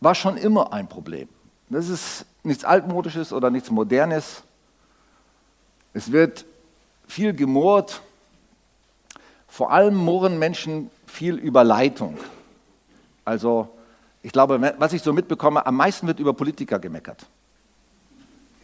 war 0.00 0.14
schon 0.14 0.36
immer 0.36 0.72
ein 0.72 0.88
Problem. 0.88 1.28
Das 1.68 1.88
ist 1.88 2.24
nichts 2.42 2.64
Altmodisches 2.64 3.32
oder 3.32 3.50
nichts 3.50 3.70
Modernes. 3.70 4.42
Es 5.92 6.12
wird 6.12 6.44
viel 7.06 7.34
gemurrt. 7.34 8.00
Vor 9.48 9.72
allem 9.72 9.96
murren 9.96 10.38
Menschen 10.38 10.90
viel 11.06 11.34
über 11.34 11.64
Leitung. 11.64 12.16
Also 13.24 13.68
ich 14.22 14.32
glaube, 14.32 14.74
was 14.78 14.92
ich 14.92 15.02
so 15.02 15.12
mitbekomme, 15.12 15.64
am 15.66 15.76
meisten 15.76 16.06
wird 16.06 16.20
über 16.20 16.34
Politiker 16.34 16.78
gemeckert. 16.78 17.26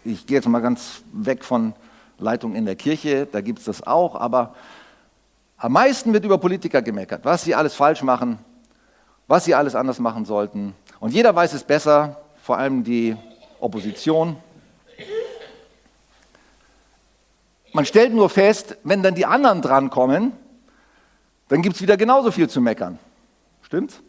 Ich 0.04 0.26
gehe 0.26 0.36
jetzt 0.36 0.48
mal 0.48 0.60
ganz 0.60 1.02
weg 1.12 1.44
von 1.44 1.74
Leitung 2.24 2.56
in 2.56 2.66
der 2.66 2.74
Kirche, 2.74 3.26
da 3.30 3.40
gibt 3.40 3.60
es 3.60 3.66
das 3.66 3.86
auch, 3.86 4.16
aber 4.16 4.54
am 5.56 5.72
meisten 5.72 6.12
wird 6.12 6.24
über 6.24 6.38
Politiker 6.38 6.82
gemeckert, 6.82 7.24
was 7.24 7.44
sie 7.44 7.54
alles 7.54 7.74
falsch 7.74 8.02
machen, 8.02 8.38
was 9.28 9.44
sie 9.44 9.54
alles 9.54 9.74
anders 9.74 10.00
machen 10.00 10.24
sollten. 10.24 10.74
Und 10.98 11.12
jeder 11.12 11.34
weiß 11.34 11.52
es 11.52 11.62
besser, 11.62 12.20
vor 12.42 12.58
allem 12.58 12.82
die 12.82 13.16
Opposition. 13.60 14.36
Man 17.72 17.86
stellt 17.86 18.12
nur 18.12 18.28
fest, 18.28 18.76
wenn 18.84 19.02
dann 19.02 19.14
die 19.14 19.26
anderen 19.26 19.62
drankommen, 19.62 20.32
dann 21.48 21.62
gibt 21.62 21.76
es 21.76 21.82
wieder 21.82 21.96
genauso 21.96 22.30
viel 22.30 22.48
zu 22.48 22.60
meckern. 22.60 22.98
Stimmt's? 23.62 24.00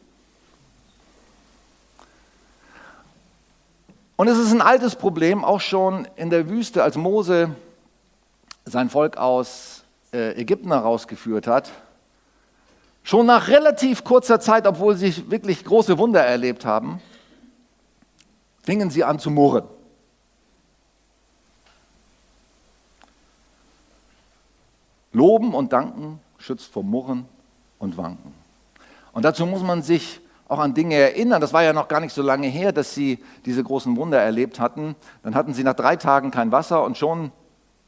Und 4.17 4.27
es 4.29 4.37
ist 4.37 4.51
ein 4.51 4.61
altes 4.61 4.95
Problem, 4.95 5.43
auch 5.43 5.59
schon 5.59 6.07
in 6.15 6.29
der 6.29 6.49
Wüste, 6.49 6.83
als 6.83 6.95
Mose 6.95 7.55
sein 8.65 8.89
Volk 8.89 9.17
aus 9.17 9.83
äh, 10.11 10.39
Ägypten 10.39 10.71
herausgeführt 10.71 11.47
hat, 11.47 11.71
schon 13.03 13.27
nach 13.27 13.47
relativ 13.47 14.03
kurzer 14.03 14.39
Zeit, 14.39 14.65
obwohl 14.67 14.95
sie 14.95 15.29
wirklich 15.29 15.63
große 15.63 15.97
Wunder 15.97 16.23
erlebt 16.23 16.65
haben, 16.65 16.99
fingen 18.63 18.89
sie 18.89 19.03
an 19.03 19.19
zu 19.19 19.29
murren. 19.29 19.65
Loben 25.13 25.53
und 25.53 25.71
danken 25.71 26.19
schützt 26.39 26.73
vor 26.73 26.83
Murren 26.83 27.25
und 27.79 27.97
Wanken. 27.97 28.33
Und 29.13 29.23
dazu 29.23 29.45
muss 29.45 29.61
man 29.63 29.81
sich 29.81 30.19
auch 30.49 30.59
an 30.59 30.73
Dinge 30.73 30.95
erinnern. 30.95 31.39
Das 31.39 31.53
war 31.53 31.63
ja 31.63 31.71
noch 31.71 31.87
gar 31.87 32.01
nicht 32.01 32.13
so 32.13 32.21
lange 32.21 32.47
her, 32.47 32.73
dass 32.73 32.93
sie 32.93 33.23
diese 33.45 33.63
großen 33.63 33.95
Wunder 33.95 34.19
erlebt 34.19 34.59
hatten. 34.59 34.95
Dann 35.23 35.33
hatten 35.33 35.53
sie 35.53 35.63
nach 35.63 35.73
drei 35.73 35.95
Tagen 35.95 36.31
kein 36.31 36.51
Wasser 36.51 36.83
und 36.83 36.97
schon 36.97 37.31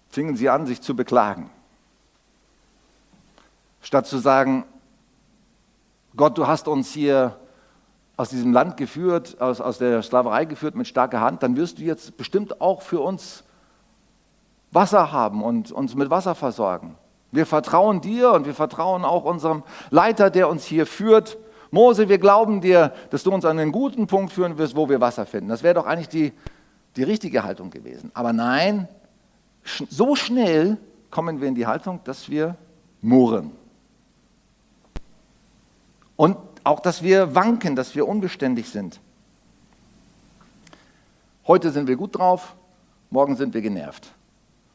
fingen 0.09 0.35
sie 0.35 0.49
an, 0.49 0.65
sich 0.65 0.81
zu 0.81 0.95
beklagen. 0.95 1.49
Statt 3.81 4.07
zu 4.07 4.17
sagen, 4.17 4.65
Gott, 6.15 6.37
du 6.37 6.47
hast 6.47 6.67
uns 6.67 6.91
hier 6.91 7.37
aus 8.17 8.29
diesem 8.29 8.51
Land 8.51 8.77
geführt, 8.77 9.39
aus, 9.39 9.61
aus 9.61 9.77
der 9.77 10.01
Sklaverei 10.01 10.45
geführt 10.45 10.75
mit 10.75 10.87
starker 10.87 11.21
Hand, 11.21 11.43
dann 11.43 11.55
wirst 11.55 11.77
du 11.77 11.83
jetzt 11.83 12.17
bestimmt 12.17 12.59
auch 12.59 12.81
für 12.81 12.99
uns 12.99 13.43
Wasser 14.71 15.11
haben 15.11 15.43
und 15.43 15.71
uns 15.71 15.95
mit 15.95 16.09
Wasser 16.09 16.35
versorgen. 16.35 16.95
Wir 17.31 17.45
vertrauen 17.45 18.01
dir 18.01 18.31
und 18.31 18.45
wir 18.45 18.55
vertrauen 18.55 19.05
auch 19.05 19.23
unserem 19.23 19.63
Leiter, 19.91 20.29
der 20.29 20.49
uns 20.49 20.65
hier 20.65 20.85
führt. 20.85 21.37
Mose, 21.71 22.09
wir 22.09 22.17
glauben 22.17 22.61
dir, 22.61 22.93
dass 23.11 23.23
du 23.23 23.31
uns 23.31 23.45
an 23.45 23.59
einen 23.59 23.71
guten 23.71 24.07
Punkt 24.07 24.33
führen 24.33 24.57
wirst, 24.57 24.75
wo 24.75 24.89
wir 24.89 24.99
Wasser 25.01 25.25
finden. 25.25 25.49
Das 25.49 25.61
wäre 25.61 25.75
doch 25.75 25.85
eigentlich 25.85 26.09
die, 26.09 26.33
die 26.95 27.03
richtige 27.03 27.43
Haltung 27.43 27.69
gewesen. 27.69 28.11
Aber 28.13 28.33
nein, 28.33 28.87
so 29.89 30.15
schnell 30.15 30.77
kommen 31.11 31.41
wir 31.41 31.47
in 31.47 31.55
die 31.55 31.67
Haltung, 31.67 31.99
dass 32.03 32.29
wir 32.29 32.55
murren. 33.01 33.51
Und 36.15 36.37
auch, 36.63 36.79
dass 36.79 37.03
wir 37.03 37.35
wanken, 37.35 37.75
dass 37.75 37.95
wir 37.95 38.07
unbeständig 38.07 38.69
sind. 38.69 38.99
Heute 41.45 41.71
sind 41.71 41.87
wir 41.87 41.95
gut 41.95 42.17
drauf, 42.17 42.55
morgen 43.09 43.35
sind 43.37 43.53
wir 43.53 43.61
genervt. 43.61 44.11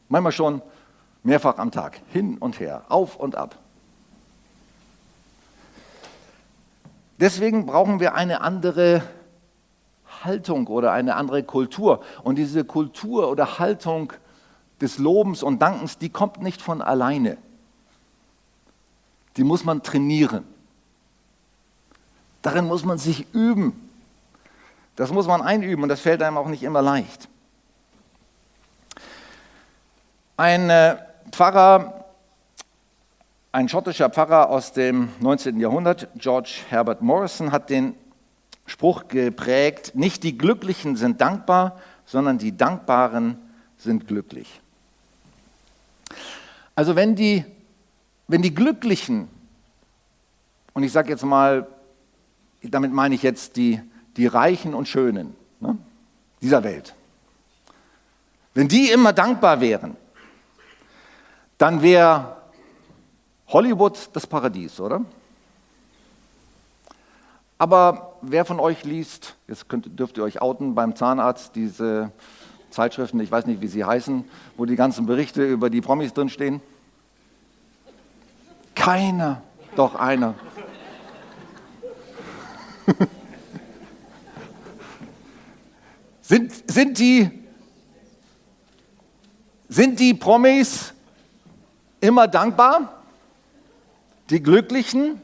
Manchmal 0.09 0.31
schon 0.31 0.61
mehrfach 1.21 1.57
am 1.57 1.71
Tag, 1.71 1.99
hin 2.09 2.37
und 2.37 2.59
her, 2.59 2.83
auf 2.89 3.15
und 3.15 3.35
ab. 3.35 3.59
Deswegen 7.19 7.65
brauchen 7.65 7.99
wir 7.99 8.15
eine 8.15 8.41
andere 8.41 9.03
Haltung 10.23 10.67
oder 10.67 10.91
eine 10.91 11.15
andere 11.15 11.43
Kultur. 11.43 12.01
Und 12.23 12.37
diese 12.37 12.65
Kultur 12.65 13.29
oder 13.29 13.59
Haltung 13.59 14.13
des 14.81 14.97
Lobens 14.97 15.43
und 15.43 15.61
Dankens, 15.61 15.97
die 15.97 16.09
kommt 16.09 16.41
nicht 16.41 16.61
von 16.61 16.81
alleine. 16.81 17.37
Die 19.37 19.43
muss 19.43 19.63
man 19.63 19.83
trainieren. 19.83 20.45
Darin 22.41 22.65
muss 22.65 22.83
man 22.83 22.97
sich 22.97 23.33
üben. 23.33 23.89
Das 24.95 25.11
muss 25.11 25.25
man 25.27 25.41
einüben 25.41 25.83
und 25.83 25.89
das 25.89 26.01
fällt 26.01 26.21
einem 26.21 26.37
auch 26.37 26.47
nicht 26.47 26.63
immer 26.63 26.81
leicht. 26.81 27.27
Ein 30.37 30.69
äh, 30.69 30.97
Pfarrer, 31.31 32.05
ein 33.51 33.69
schottischer 33.69 34.09
Pfarrer 34.09 34.49
aus 34.49 34.73
dem 34.73 35.09
19. 35.19 35.59
Jahrhundert, 35.59 36.09
George 36.15 36.61
Herbert 36.69 37.01
Morrison, 37.01 37.51
hat 37.51 37.69
den 37.69 37.95
Spruch 38.65 39.07
geprägt, 39.07 39.93
nicht 39.95 40.23
die 40.23 40.37
Glücklichen 40.37 40.95
sind 40.95 41.21
dankbar, 41.21 41.79
sondern 42.05 42.37
die 42.37 42.55
Dankbaren 42.55 43.37
sind 43.77 44.07
glücklich. 44.07 44.61
Also 46.75 46.95
wenn 46.95 47.15
die, 47.15 47.45
wenn 48.27 48.41
die 48.41 48.53
Glücklichen, 48.53 49.27
und 50.73 50.83
ich 50.83 50.91
sage 50.91 51.09
jetzt 51.09 51.23
mal, 51.23 51.67
damit 52.61 52.91
meine 52.91 53.15
ich 53.15 53.23
jetzt 53.23 53.57
die, 53.57 53.81
die 54.17 54.27
Reichen 54.27 54.73
und 54.73 54.87
Schönen 54.87 55.35
ne, 55.59 55.77
dieser 56.41 56.63
Welt, 56.63 56.95
wenn 58.53 58.67
die 58.67 58.89
immer 58.89 59.13
dankbar 59.13 59.61
wären, 59.61 59.97
dann 61.57 61.81
wäre 61.81 62.37
Hollywood 63.47 64.09
das 64.13 64.25
Paradies, 64.25 64.79
oder? 64.79 65.03
Aber 67.57 68.17
wer 68.21 68.45
von 68.45 68.59
euch 68.59 68.83
liest, 68.83 69.35
jetzt 69.47 69.69
könnt, 69.69 69.97
dürft 69.97 70.17
ihr 70.17 70.23
euch 70.23 70.41
outen 70.41 70.75
beim 70.75 70.95
Zahnarzt, 70.95 71.55
diese 71.55 72.11
Zeitschriften, 72.73 73.19
ich 73.19 73.31
weiß 73.31 73.45
nicht, 73.45 73.61
wie 73.61 73.67
sie 73.67 73.85
heißen, 73.85 74.25
wo 74.57 74.65
die 74.65 74.75
ganzen 74.75 75.05
Berichte 75.05 75.45
über 75.45 75.69
die 75.69 75.79
Promis 75.79 76.13
drinstehen? 76.13 76.59
Keiner, 78.75 79.43
doch 79.75 79.95
einer. 79.95 80.33
sind, 86.21 86.51
sind, 86.69 86.97
die, 86.99 87.29
sind 89.69 89.99
die 89.99 90.13
Promis 90.15 90.93
immer 92.01 92.27
dankbar? 92.27 93.03
Die 94.29 94.41
Glücklichen, 94.41 95.21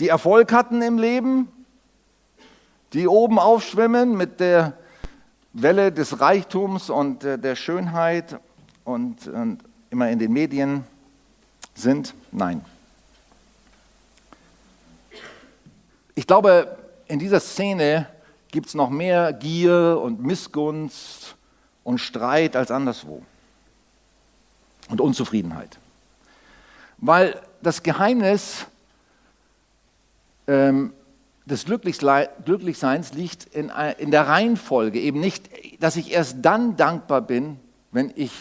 die 0.00 0.08
Erfolg 0.08 0.52
hatten 0.52 0.82
im 0.82 0.98
Leben, 0.98 1.48
die 2.92 3.06
oben 3.06 3.38
aufschwimmen 3.38 4.16
mit 4.16 4.40
der 4.40 4.76
Welle 5.62 5.90
des 5.90 6.20
Reichtums 6.20 6.90
und 6.90 7.24
äh, 7.24 7.38
der 7.38 7.56
Schönheit 7.56 8.38
und, 8.84 9.26
und 9.26 9.58
immer 9.90 10.10
in 10.10 10.18
den 10.18 10.32
Medien 10.32 10.84
sind? 11.74 12.14
Nein. 12.30 12.64
Ich 16.14 16.26
glaube, 16.26 16.76
in 17.08 17.18
dieser 17.18 17.40
Szene 17.40 18.06
gibt 18.50 18.66
es 18.66 18.74
noch 18.74 18.90
mehr 18.90 19.32
Gier 19.32 20.00
und 20.02 20.22
Missgunst 20.22 21.36
und 21.84 21.98
Streit 21.98 22.56
als 22.56 22.70
anderswo. 22.70 23.22
Und 24.88 25.00
Unzufriedenheit. 25.00 25.78
Weil 26.98 27.40
das 27.62 27.82
Geheimnis 27.82 28.66
ähm, 30.46 30.92
des 31.46 31.64
Glücklichseins 31.64 33.14
liegt 33.14 33.44
in, 33.44 33.70
in 33.98 34.10
der 34.10 34.26
Reihenfolge. 34.26 35.00
Eben 35.00 35.20
nicht, 35.20 35.48
dass 35.80 35.96
ich 35.96 36.12
erst 36.12 36.38
dann 36.42 36.76
dankbar 36.76 37.22
bin, 37.22 37.58
wenn 37.92 38.12
ich 38.14 38.32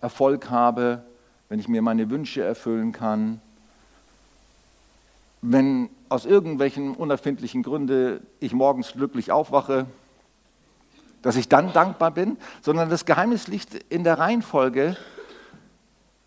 Erfolg 0.00 0.50
habe, 0.50 1.02
wenn 1.48 1.58
ich 1.58 1.68
mir 1.68 1.80
meine 1.80 2.10
Wünsche 2.10 2.42
erfüllen 2.42 2.92
kann, 2.92 3.40
wenn 5.40 5.88
aus 6.08 6.26
irgendwelchen 6.26 6.94
unerfindlichen 6.94 7.62
Gründen 7.62 8.26
ich 8.40 8.52
morgens 8.52 8.92
glücklich 8.92 9.32
aufwache, 9.32 9.86
dass 11.22 11.36
ich 11.36 11.48
dann 11.48 11.72
dankbar 11.72 12.10
bin, 12.10 12.36
sondern 12.60 12.90
das 12.90 13.06
Geheimnis 13.06 13.48
liegt 13.48 13.74
in 13.90 14.04
der 14.04 14.18
Reihenfolge. 14.18 14.96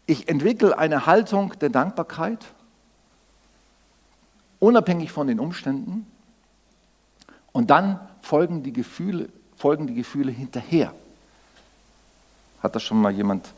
Ich 0.07 0.27
entwickle 0.29 0.77
eine 0.77 1.05
Haltung 1.05 1.53
der 1.62 1.69
Dankbarkeit, 1.69 2.45
unabhängig 4.59 5.11
von 5.11 5.27
den 5.27 5.39
Umständen, 5.39 6.05
und 7.51 7.71
dann 7.71 7.99
folgen 8.21 8.61
die 8.61 8.73
Gefühle, 8.73 9.29
folgen 9.55 9.87
die 9.87 9.95
Gefühle 9.95 10.31
hinterher. 10.31 10.93
Hat 12.61 12.75
das 12.75 12.83
schon 12.83 13.01
mal 13.01 13.11
jemand 13.11 13.49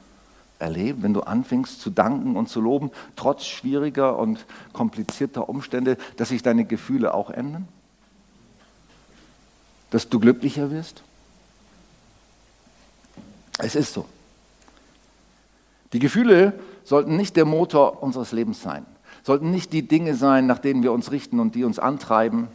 erlebt, 0.57 1.01
wenn 1.01 1.13
du 1.13 1.21
anfängst 1.21 1.81
zu 1.81 1.89
danken 1.89 2.35
und 2.35 2.47
zu 2.47 2.61
loben, 2.61 2.91
trotz 3.15 3.45
schwieriger 3.45 4.17
und 4.17 4.45
komplizierter 4.71 5.49
Umstände, 5.49 5.97
dass 6.17 6.29
sich 6.29 6.43
deine 6.43 6.65
Gefühle 6.65 7.13
auch 7.13 7.29
ändern? 7.29 7.67
Dass 9.89 10.07
du 10.07 10.19
glücklicher 10.19 10.71
wirst? 10.71 11.03
Es 13.57 13.75
ist 13.75 13.93
so. 13.93 14.05
Die 15.91 15.99
Gefühle 15.99 16.57
sollten 16.83 17.17
nicht 17.17 17.35
der 17.35 17.45
Motor 17.45 18.03
unseres 18.03 18.31
Lebens 18.31 18.61
sein, 18.61 18.85
sollten 19.23 19.51
nicht 19.51 19.73
die 19.73 19.88
Dinge 19.88 20.15
sein, 20.15 20.45
nach 20.45 20.59
denen 20.59 20.83
wir 20.83 20.91
uns 20.91 21.11
richten 21.11 21.39
und 21.39 21.55
die 21.55 21.63
uns 21.63 21.79
antreiben, 21.79 22.47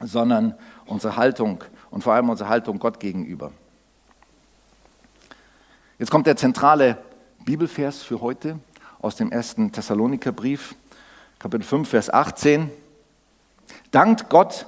sondern 0.00 0.54
unsere 0.86 1.16
Haltung 1.16 1.62
und 1.90 2.02
vor 2.02 2.14
allem 2.14 2.28
unsere 2.30 2.48
Haltung 2.48 2.78
Gott 2.78 3.00
gegenüber. 3.00 3.52
Jetzt 5.98 6.10
kommt 6.10 6.26
der 6.26 6.36
zentrale 6.36 6.98
Bibelvers 7.44 8.02
für 8.02 8.20
heute 8.20 8.58
aus 9.00 9.16
dem 9.16 9.30
ersten 9.30 9.72
Thessalonikerbrief, 9.72 10.74
Kapitel 11.38 11.64
5, 11.64 11.88
Vers 11.88 12.12
18. 12.12 12.70
Dankt 13.90 14.28
Gott 14.28 14.66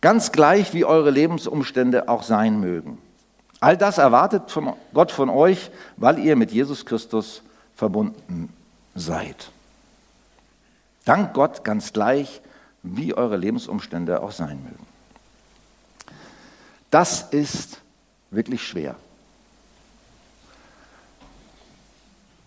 ganz 0.00 0.32
gleich, 0.32 0.72
wie 0.72 0.84
eure 0.84 1.10
Lebensumstände 1.10 2.08
auch 2.08 2.22
sein 2.22 2.60
mögen. 2.60 2.98
All 3.60 3.76
das 3.76 3.98
erwartet 3.98 4.50
von 4.50 4.74
Gott 4.92 5.10
von 5.10 5.30
euch, 5.30 5.70
weil 5.96 6.18
ihr 6.18 6.36
mit 6.36 6.52
Jesus 6.52 6.84
Christus 6.84 7.42
verbunden 7.74 8.52
seid. 8.94 9.50
Dankt 11.06 11.34
Gott 11.34 11.64
ganz 11.64 11.92
gleich, 11.92 12.42
wie 12.82 13.14
eure 13.14 13.36
Lebensumstände 13.36 14.22
auch 14.22 14.32
sein 14.32 14.62
mögen. 14.62 14.86
Das 16.90 17.22
ist 17.22 17.80
wirklich 18.30 18.66
schwer. 18.66 18.96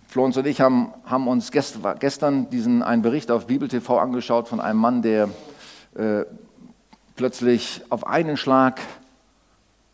Florenz 0.07 0.35
und 0.35 0.45
ich 0.45 0.59
haben, 0.59 0.93
haben 1.05 1.27
uns 1.27 1.51
gestern 1.51 2.49
diesen 2.49 2.83
einen 2.83 3.01
Bericht 3.01 3.31
auf 3.31 3.47
Bibel 3.47 3.69
TV 3.69 3.97
angeschaut 3.97 4.47
von 4.47 4.59
einem 4.59 4.79
Mann, 4.79 5.03
der 5.03 5.29
äh, 5.95 6.25
plötzlich 7.15 7.83
auf 7.89 8.05
einen 8.07 8.35
Schlag 8.35 8.81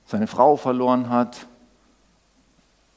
seine 0.08 0.25
Frau 0.25 0.56
verloren 0.56 1.10
hat. 1.10 1.45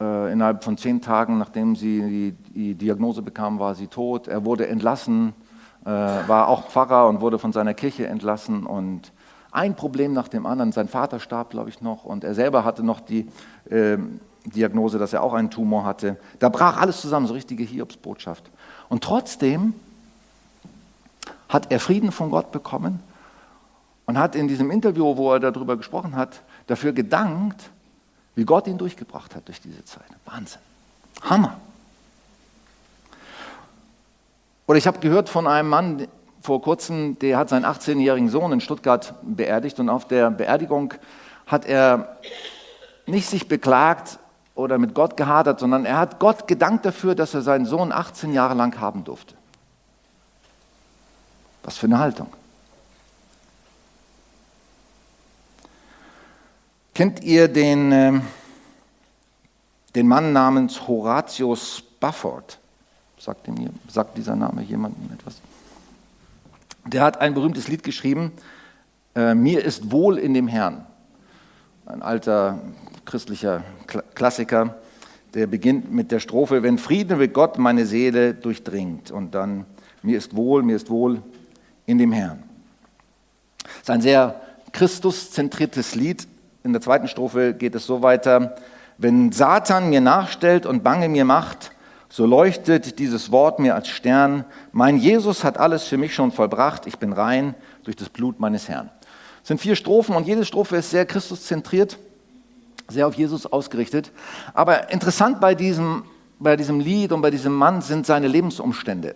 Äh, 0.01 0.33
innerhalb 0.33 0.65
von 0.65 0.79
zehn 0.79 1.03
Tagen, 1.03 1.39
nachdem 1.39 1.77
sie 1.77 2.01
die, 2.01 2.53
die, 2.55 2.75
Diagnose 2.75 3.21
bekam, 3.21 3.59
war 3.59 3.75
sie 3.75 3.89
tot. 3.89 4.29
Er 4.29 4.45
wurde 4.45 4.69
entlassen, 4.69 5.35
äh, 5.89 6.29
war 6.29 6.49
auch 6.49 6.69
Pfarrer 6.69 7.09
und 7.09 7.23
wurde 7.23 7.39
von 7.39 7.53
seiner 7.53 7.73
Kirche 7.73 8.07
entlassen. 8.07 8.67
Und 8.67 9.11
ein 9.51 9.75
Problem 9.75 10.13
nach 10.13 10.29
dem 10.29 10.45
anderen. 10.45 10.71
Sein 10.71 10.87
Vater 10.87 11.19
starb, 11.19 11.49
glaube 11.49 11.71
ich, 11.71 11.81
noch. 11.81 12.05
Und 12.05 12.25
er 12.25 12.35
selber 12.35 12.63
hatte 12.63 12.83
noch 12.83 13.01
die 13.01 13.27
ähm, 13.71 14.21
Diagnose, 14.45 14.99
dass 14.99 15.15
er 15.15 15.23
auch 15.23 15.33
einen 15.33 15.51
Tumor 15.51 15.85
hatte. 15.85 16.19
Da 16.41 16.51
brach 16.51 16.77
alles 16.77 17.01
zusammen, 17.01 17.27
so 17.27 17.33
richtige 17.33 17.65
Hiobsbotschaft. 17.65 18.51
Und 18.91 19.03
trotzdem 19.03 19.73
hat 21.49 21.73
er 21.73 21.81
Frieden 21.81 22.13
von 22.13 22.31
Gott 22.31 22.53
bekommen 22.53 23.01
und 24.05 24.19
hat 24.19 24.37
in 24.37 24.47
diesem 24.47 24.71
Interview, 24.71 25.17
wo 25.17 25.33
er 25.33 25.41
darüber 25.41 25.79
gesprochen 25.79 26.17
hat, 26.17 26.43
dafür 26.67 26.93
gedankt, 26.93 27.71
wie 28.35 28.45
Gott 28.45 28.67
ihn 28.67 28.77
durchgebracht 28.77 29.35
hat 29.35 29.49
durch 29.49 29.63
diese 29.63 29.83
Zeit. 29.87 30.05
Wahnsinn. 30.27 30.61
Hammer. 31.23 31.57
Oder 34.69 34.79
ich 34.79 34.87
habe 34.87 35.01
gehört 35.01 35.29
von 35.29 35.49
einem 35.49 35.69
Mann 35.69 36.07
vor 36.41 36.63
kurzem, 36.63 37.19
der 37.19 37.39
hat 37.39 37.49
seinen 37.49 37.65
18-jährigen 37.65 38.29
Sohn 38.29 38.53
in 38.53 38.61
Stuttgart 38.61 39.15
beerdigt 39.23 39.81
und 39.81 39.89
auf 39.89 40.07
der 40.07 40.31
Beerdigung 40.31 40.95
hat 41.47 41.67
er 41.67 42.19
nicht 43.07 43.29
sich 43.29 43.49
beklagt, 43.49 44.21
oder 44.59 44.77
mit 44.79 44.93
Gott 44.93 45.17
gehadert, 45.17 45.61
sondern 45.61 45.85
er 45.85 45.99
hat 45.99 46.19
Gott 46.19 46.49
gedankt 46.49 46.85
dafür, 46.85 47.15
dass 47.15 47.33
er 47.33 47.43
seinen 47.43 47.65
Sohn 47.65 47.93
18 47.93 48.33
Jahre 48.33 48.55
lang 48.55 48.81
haben 48.81 49.05
durfte. 49.05 49.35
Was 51.63 51.79
für 51.79 51.87
eine 51.87 52.01
Haltung. 52.01 52.27
Kennt 56.93 57.23
ihr 57.23 57.47
den, 57.47 57.93
äh, 57.93 58.21
den 59.95 60.09
Mann 60.09 60.33
namens 60.33 60.89
Horatius 60.89 61.77
Spafford? 61.79 62.59
Sagt, 63.19 63.49
ihm, 63.49 63.71
sagt 63.89 64.17
dieser 64.17 64.37
Name 64.37 64.63
jemandem 64.63 65.11
etwas? 65.13 65.41
Der 66.87 67.03
hat 67.03 67.21
ein 67.21 67.35
berühmtes 67.35 67.69
Lied 67.69 67.83
geschrieben, 67.83 68.33
äh, 69.15 69.35
Mir 69.35 69.65
ist 69.65 69.91
wohl 69.91 70.19
in 70.19 70.35
dem 70.35 70.49
Herrn. 70.49 70.87
Ein 71.87 72.03
alter 72.03 72.59
christlicher 73.05 73.65
Klassiker, 74.15 74.77
der 75.35 75.47
beginnt 75.47 75.93
mit 75.93 76.13
der 76.13 76.21
Strophe, 76.21 76.63
wenn 76.63 76.79
Frieden 76.79 77.19
mit 77.19 77.35
Gott 77.35 77.59
meine 77.59 77.87
Seele 77.87 78.35
durchdringt 78.35 79.11
und 79.11 79.35
dann, 79.35 79.65
mir 80.03 80.19
ist 80.19 80.37
wohl, 80.37 80.63
mir 80.63 80.77
ist 80.77 80.91
wohl 80.91 81.23
in 81.87 81.99
dem 81.99 82.13
Herrn. 82.13 82.43
Das 83.63 83.83
ist 83.83 83.91
ein 83.91 84.01
sehr 84.03 84.41
Christuszentriertes 84.73 85.95
Lied. 85.95 86.27
In 86.63 86.73
der 86.73 86.83
zweiten 86.83 87.09
Strophe 87.09 87.55
geht 87.55 87.75
es 87.75 87.87
so 87.87 88.03
weiter, 88.03 88.57
wenn 88.99 89.33
Satan 89.33 89.89
mir 89.89 90.01
nachstellt 90.01 90.67
und 90.67 90.83
Bange 90.83 91.09
mir 91.09 91.25
macht, 91.25 91.73
so 92.09 92.27
leuchtet 92.27 92.99
dieses 92.99 93.31
Wort 93.31 93.59
mir 93.59 93.75
als 93.75 93.89
Stern. 93.89 94.45
Mein 94.73 94.97
Jesus 94.99 95.45
hat 95.45 95.59
alles 95.59 95.85
für 95.85 95.99
mich 95.99 96.15
schon 96.15 96.33
vollbracht. 96.33 96.87
Ich 96.87 96.99
bin 96.99 97.13
rein 97.13 97.55
durch 97.85 97.97
das 97.97 98.09
Blut 98.09 98.41
meines 98.41 98.69
Herrn. 98.69 98.91
Es 99.43 99.49
sind 99.49 99.61
vier 99.61 99.77
Strophen 99.77 100.17
und 100.17 100.27
jede 100.27 100.45
Strophe 100.45 100.77
ist 100.77 100.91
sehr 100.91 101.07
Christuszentriert 101.07 101.99
sehr 102.89 103.07
auf 103.07 103.15
Jesus 103.15 103.47
ausgerichtet. 103.47 104.11
Aber 104.55 104.91
interessant 104.91 105.41
bei 105.41 105.55
diesem, 105.55 106.05
bei 106.39 106.57
diesem 106.57 106.81
Lied 106.81 107.13
und 107.13 107.21
bei 107.21 107.31
diesem 107.31 107.53
Mann 107.53 107.83
sind 107.83 108.07
seine 108.07 108.29
Lebensumstände. 108.29 109.15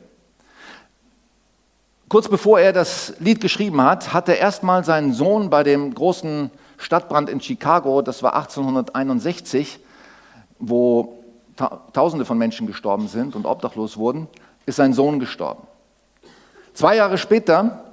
Kurz 2.08 2.28
bevor 2.28 2.60
er 2.60 2.74
das 2.74 3.14
Lied 3.20 3.40
geschrieben 3.40 3.80
hat, 3.80 4.12
hat 4.12 4.28
er 4.28 4.38
erstmal 4.38 4.84
seinen 4.84 5.14
Sohn 5.14 5.48
bei 5.48 5.62
dem 5.62 5.94
großen 5.94 6.50
Stadtbrand 6.76 7.30
in 7.30 7.40
Chicago, 7.40 8.02
das 8.02 8.22
war 8.22 8.34
1861, 8.34 9.78
wo 10.58 11.21
Tausende 11.56 12.24
von 12.24 12.38
Menschen 12.38 12.66
gestorben 12.66 13.08
sind 13.08 13.36
und 13.36 13.46
obdachlos 13.46 13.96
wurden, 13.96 14.28
ist 14.66 14.76
sein 14.76 14.92
Sohn 14.92 15.20
gestorben. 15.20 15.66
Zwei 16.74 16.96
Jahre 16.96 17.18
später 17.18 17.92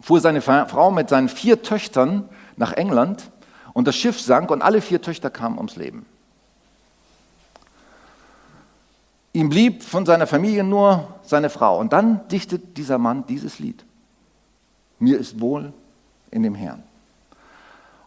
fuhr 0.00 0.20
seine 0.20 0.40
Frau 0.40 0.90
mit 0.90 1.08
seinen 1.08 1.28
vier 1.28 1.62
Töchtern 1.62 2.28
nach 2.56 2.72
England 2.72 3.30
und 3.72 3.88
das 3.88 3.96
Schiff 3.96 4.20
sank 4.20 4.50
und 4.50 4.62
alle 4.62 4.80
vier 4.80 5.02
Töchter 5.02 5.30
kamen 5.30 5.56
ums 5.56 5.76
Leben. 5.76 6.06
Ihm 9.36 9.50
blieb 9.50 9.82
von 9.82 10.06
seiner 10.06 10.26
Familie 10.26 10.64
nur 10.64 11.08
seine 11.22 11.50
Frau. 11.50 11.78
Und 11.78 11.92
dann 11.92 12.26
dichtet 12.28 12.78
dieser 12.78 12.96
Mann 12.96 13.26
dieses 13.26 13.58
Lied. 13.58 13.84
Mir 14.98 15.18
ist 15.18 15.42
wohl 15.42 15.74
in 16.30 16.42
dem 16.42 16.54
Herrn. 16.54 16.82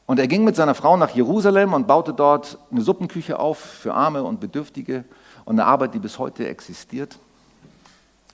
Und 0.09 0.19
er 0.19 0.27
ging 0.27 0.43
mit 0.43 0.55
seiner 0.55 0.73
Frau 0.73 0.97
nach 0.97 1.11
Jerusalem 1.11 1.73
und 1.75 1.85
baute 1.85 2.13
dort 2.13 2.57
eine 2.71 2.81
Suppenküche 2.81 3.37
auf 3.37 3.59
für 3.59 3.93
Arme 3.93 4.23
und 4.23 4.39
Bedürftige 4.39 5.03
und 5.45 5.59
eine 5.59 5.69
Arbeit, 5.69 5.93
die 5.93 5.99
bis 5.99 6.17
heute 6.17 6.47
existiert. 6.47 7.19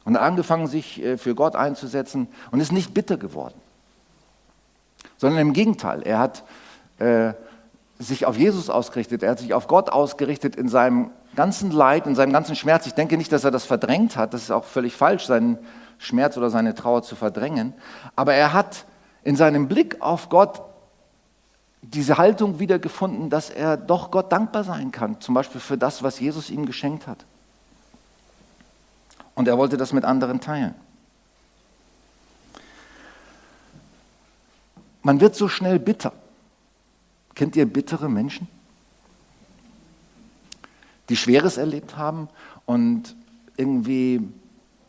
Und 0.05 0.15
er 0.15 0.21
hat 0.21 0.27
angefangen, 0.29 0.67
sich 0.67 1.03
äh, 1.03 1.17
für 1.17 1.35
Gott 1.35 1.57
einzusetzen 1.57 2.29
und 2.51 2.61
ist 2.61 2.71
nicht 2.71 2.93
bitter 2.93 3.17
geworden, 3.17 3.55
sondern 5.17 5.41
im 5.41 5.51
Gegenteil, 5.51 6.01
er 6.03 6.19
hat 6.19 6.45
äh, 6.99 7.33
sich 7.99 8.25
auf 8.25 8.37
Jesus 8.37 8.69
ausgerichtet, 8.69 9.21
er 9.21 9.31
hat 9.31 9.39
sich 9.39 9.53
auf 9.53 9.67
Gott 9.67 9.89
ausgerichtet 9.89 10.55
in 10.55 10.69
seinem 10.69 11.09
ganzen 11.35 11.71
Leid, 11.71 12.07
in 12.07 12.15
seinem 12.15 12.31
ganzen 12.31 12.55
Schmerz. 12.55 12.87
Ich 12.87 12.93
denke 12.93 13.17
nicht, 13.17 13.33
dass 13.33 13.43
er 13.43 13.51
das 13.51 13.65
verdrängt 13.65 14.15
hat, 14.15 14.33
das 14.33 14.43
ist 14.43 14.51
auch 14.51 14.63
völlig 14.63 14.95
falsch, 14.95 15.25
seinen 15.25 15.57
Schmerz 15.97 16.37
oder 16.37 16.49
seine 16.49 16.73
Trauer 16.73 17.03
zu 17.03 17.17
verdrängen, 17.17 17.73
aber 18.15 18.33
er 18.33 18.53
hat 18.53 18.85
in 19.25 19.35
seinem 19.35 19.67
Blick 19.67 20.01
auf 20.01 20.29
Gott 20.29 20.61
diese 21.93 22.17
Haltung 22.17 22.59
wiedergefunden, 22.59 23.29
dass 23.29 23.49
er 23.49 23.77
doch 23.77 24.11
Gott 24.11 24.31
dankbar 24.31 24.63
sein 24.63 24.91
kann, 24.91 25.21
zum 25.21 25.35
Beispiel 25.35 25.61
für 25.61 25.77
das, 25.77 26.03
was 26.03 26.19
Jesus 26.19 26.49
ihm 26.49 26.65
geschenkt 26.65 27.07
hat. 27.07 27.25
Und 29.35 29.47
er 29.47 29.57
wollte 29.57 29.77
das 29.77 29.93
mit 29.93 30.05
anderen 30.05 30.39
teilen. 30.39 30.73
Man 35.03 35.21
wird 35.21 35.35
so 35.35 35.47
schnell 35.47 35.77
bitter. 35.77 36.13
Kennt 37.35 37.55
ihr 37.55 37.65
bittere 37.65 38.09
Menschen? 38.09 38.47
Die 41.09 41.17
Schweres 41.17 41.57
erlebt 41.57 41.97
haben 41.97 42.29
und 42.65 43.15
irgendwie 43.57 44.27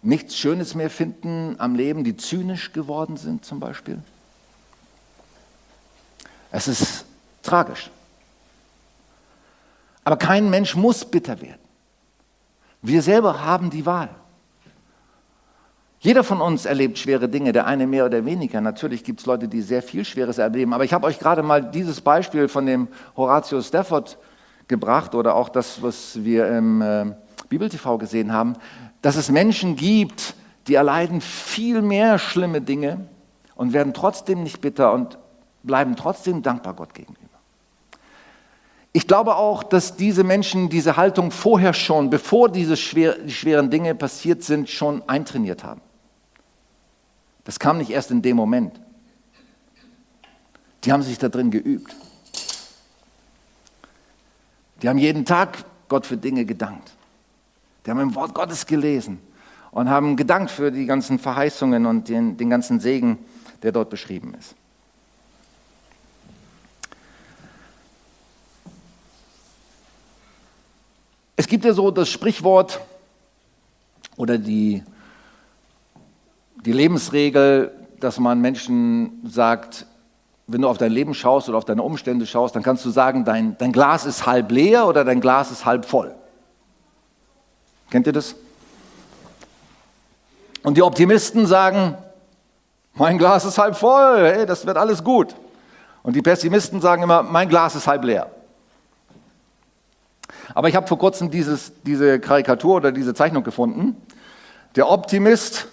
nichts 0.00 0.36
Schönes 0.36 0.74
mehr 0.74 0.88
finden 0.88 1.56
am 1.58 1.74
Leben, 1.74 2.04
die 2.04 2.16
zynisch 2.16 2.72
geworden 2.72 3.16
sind 3.16 3.44
zum 3.44 3.60
Beispiel? 3.60 4.00
Es 6.56 6.68
ist 6.68 7.04
tragisch. 7.42 7.90
Aber 10.04 10.16
kein 10.16 10.48
Mensch 10.48 10.74
muss 10.74 11.04
bitter 11.04 11.38
werden. 11.42 11.60
Wir 12.80 13.02
selber 13.02 13.44
haben 13.44 13.68
die 13.68 13.84
Wahl. 13.84 14.08
Jeder 16.00 16.24
von 16.24 16.40
uns 16.40 16.64
erlebt 16.64 16.96
schwere 16.96 17.28
Dinge, 17.28 17.52
der 17.52 17.66
eine 17.66 17.86
mehr 17.86 18.06
oder 18.06 18.24
weniger. 18.24 18.62
Natürlich 18.62 19.04
gibt 19.04 19.20
es 19.20 19.26
Leute, 19.26 19.48
die 19.48 19.60
sehr 19.60 19.82
viel 19.82 20.02
Schweres 20.02 20.38
erleben. 20.38 20.72
Aber 20.72 20.84
ich 20.84 20.94
habe 20.94 21.06
euch 21.06 21.18
gerade 21.18 21.42
mal 21.42 21.62
dieses 21.62 22.00
Beispiel 22.00 22.48
von 22.48 22.64
dem 22.64 22.88
Horatio 23.18 23.60
Stafford 23.60 24.16
gebracht 24.66 25.14
oder 25.14 25.34
auch 25.34 25.50
das, 25.50 25.82
was 25.82 26.24
wir 26.24 26.48
im 26.48 26.80
äh, 26.80 27.04
Bibel-TV 27.50 27.98
gesehen 27.98 28.32
haben, 28.32 28.54
dass 29.02 29.16
es 29.16 29.30
Menschen 29.30 29.76
gibt, 29.76 30.34
die 30.68 30.74
erleiden 30.76 31.20
viel 31.20 31.82
mehr 31.82 32.18
schlimme 32.18 32.62
Dinge 32.62 33.06
und 33.56 33.74
werden 33.74 33.92
trotzdem 33.92 34.42
nicht 34.42 34.62
bitter 34.62 34.94
und 34.94 35.18
bleiben 35.66 35.96
trotzdem 35.96 36.42
dankbar 36.42 36.74
Gott 36.74 36.94
gegenüber. 36.94 37.26
Ich 38.92 39.06
glaube 39.06 39.36
auch, 39.36 39.62
dass 39.62 39.96
diese 39.96 40.24
Menschen 40.24 40.70
diese 40.70 40.96
Haltung 40.96 41.30
vorher 41.30 41.74
schon, 41.74 42.08
bevor 42.08 42.48
diese 42.48 42.78
schwer, 42.78 43.18
die 43.18 43.32
schweren 43.32 43.68
Dinge 43.70 43.94
passiert 43.94 44.42
sind, 44.42 44.70
schon 44.70 45.06
eintrainiert 45.06 45.64
haben. 45.64 45.82
Das 47.44 47.58
kam 47.58 47.78
nicht 47.78 47.90
erst 47.90 48.10
in 48.10 48.22
dem 48.22 48.36
Moment. 48.36 48.80
Die 50.84 50.92
haben 50.92 51.02
sich 51.02 51.18
da 51.18 51.28
drin 51.28 51.50
geübt. 51.50 51.94
Die 54.80 54.88
haben 54.88 54.98
jeden 54.98 55.24
Tag 55.24 55.64
Gott 55.88 56.06
für 56.06 56.16
Dinge 56.16 56.44
gedankt. 56.44 56.92
Die 57.84 57.90
haben 57.90 58.00
im 58.00 58.14
Wort 58.14 58.34
Gottes 58.34 58.66
gelesen 58.66 59.18
und 59.72 59.90
haben 59.90 60.16
gedankt 60.16 60.50
für 60.50 60.72
die 60.72 60.86
ganzen 60.86 61.18
Verheißungen 61.18 61.86
und 61.86 62.08
den, 62.08 62.36
den 62.36 62.48
ganzen 62.48 62.80
Segen, 62.80 63.18
der 63.62 63.72
dort 63.72 63.90
beschrieben 63.90 64.34
ist. 64.38 64.54
Es 71.46 71.50
gibt 71.50 71.64
ja 71.64 71.72
so 71.72 71.92
das 71.92 72.08
Sprichwort 72.08 72.80
oder 74.16 74.36
die, 74.36 74.82
die 76.64 76.72
Lebensregel, 76.72 77.70
dass 78.00 78.18
man 78.18 78.40
Menschen 78.40 79.20
sagt, 79.24 79.86
wenn 80.48 80.62
du 80.62 80.68
auf 80.68 80.76
dein 80.76 80.90
Leben 80.90 81.14
schaust 81.14 81.48
oder 81.48 81.56
auf 81.56 81.64
deine 81.64 81.84
Umstände 81.84 82.26
schaust, 82.26 82.56
dann 82.56 82.64
kannst 82.64 82.84
du 82.84 82.90
sagen, 82.90 83.24
dein, 83.24 83.56
dein 83.58 83.70
Glas 83.70 84.06
ist 84.06 84.26
halb 84.26 84.50
leer 84.50 84.88
oder 84.88 85.04
dein 85.04 85.20
Glas 85.20 85.52
ist 85.52 85.64
halb 85.64 85.84
voll. 85.84 86.16
Kennt 87.90 88.08
ihr 88.08 88.12
das? 88.12 88.34
Und 90.64 90.76
die 90.76 90.82
Optimisten 90.82 91.46
sagen, 91.46 91.96
mein 92.94 93.18
Glas 93.18 93.44
ist 93.44 93.56
halb 93.56 93.76
voll, 93.76 94.18
hey, 94.18 94.46
das 94.46 94.66
wird 94.66 94.76
alles 94.76 95.04
gut. 95.04 95.36
Und 96.02 96.16
die 96.16 96.22
Pessimisten 96.22 96.80
sagen 96.80 97.04
immer, 97.04 97.22
mein 97.22 97.48
Glas 97.48 97.76
ist 97.76 97.86
halb 97.86 98.02
leer. 98.02 98.32
Aber 100.54 100.68
ich 100.68 100.76
habe 100.76 100.86
vor 100.86 100.98
kurzem 100.98 101.30
dieses, 101.30 101.72
diese 101.82 102.20
Karikatur 102.20 102.76
oder 102.76 102.92
diese 102.92 103.14
Zeichnung 103.14 103.42
gefunden. 103.42 103.96
Der 104.76 104.90
Optimist 104.90 105.68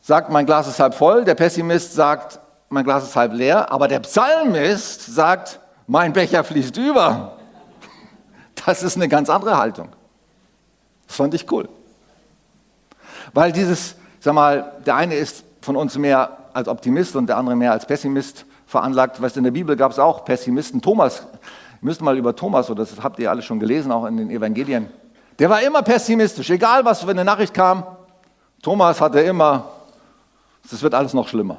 sagt, 0.00 0.30
mein 0.30 0.46
Glas 0.46 0.66
ist 0.66 0.80
halb 0.80 0.94
voll, 0.94 1.24
der 1.24 1.34
Pessimist 1.34 1.94
sagt, 1.94 2.40
mein 2.68 2.84
Glas 2.84 3.04
ist 3.04 3.16
halb 3.16 3.32
leer, 3.32 3.70
aber 3.72 3.88
der 3.88 4.00
Psalmist 4.00 5.14
sagt, 5.14 5.60
mein 5.86 6.12
Becher 6.12 6.44
fließt 6.44 6.76
über. 6.76 7.36
Das 8.66 8.82
ist 8.82 8.96
eine 8.96 9.08
ganz 9.08 9.28
andere 9.28 9.56
Haltung. 9.58 9.88
Das 11.06 11.16
fand 11.16 11.34
ich 11.34 11.50
cool. 11.50 11.68
Weil 13.32 13.52
dieses, 13.52 13.96
sag 14.20 14.34
mal, 14.34 14.72
der 14.86 14.96
eine 14.96 15.14
ist 15.14 15.44
von 15.60 15.76
uns 15.76 15.96
mehr 15.96 16.36
als 16.52 16.68
Optimist 16.68 17.16
und 17.16 17.26
der 17.26 17.36
andere 17.36 17.56
mehr 17.56 17.72
als 17.72 17.86
Pessimist 17.86 18.46
veranlagt. 18.66 19.20
Weißt, 19.20 19.36
in 19.36 19.44
der 19.44 19.50
Bibel 19.50 19.76
gab 19.76 19.92
es 19.92 19.98
auch 19.98 20.24
Pessimisten. 20.24 20.80
Thomas 20.80 21.26
müsst 21.84 22.00
mal 22.00 22.16
über 22.16 22.34
Thomas, 22.34 22.72
das 22.74 23.02
habt 23.02 23.18
ihr 23.18 23.30
alle 23.30 23.42
schon 23.42 23.60
gelesen, 23.60 23.92
auch 23.92 24.06
in 24.06 24.16
den 24.16 24.30
Evangelien. 24.30 24.88
Der 25.38 25.50
war 25.50 25.62
immer 25.62 25.82
pessimistisch, 25.82 26.48
egal 26.48 26.84
was 26.84 27.02
für 27.02 27.10
eine 27.10 27.24
Nachricht 27.24 27.52
kam. 27.52 27.84
Thomas 28.62 29.00
hatte 29.00 29.20
immer, 29.20 29.68
es 30.64 30.82
wird 30.82 30.94
alles 30.94 31.12
noch 31.12 31.28
schlimmer. 31.28 31.58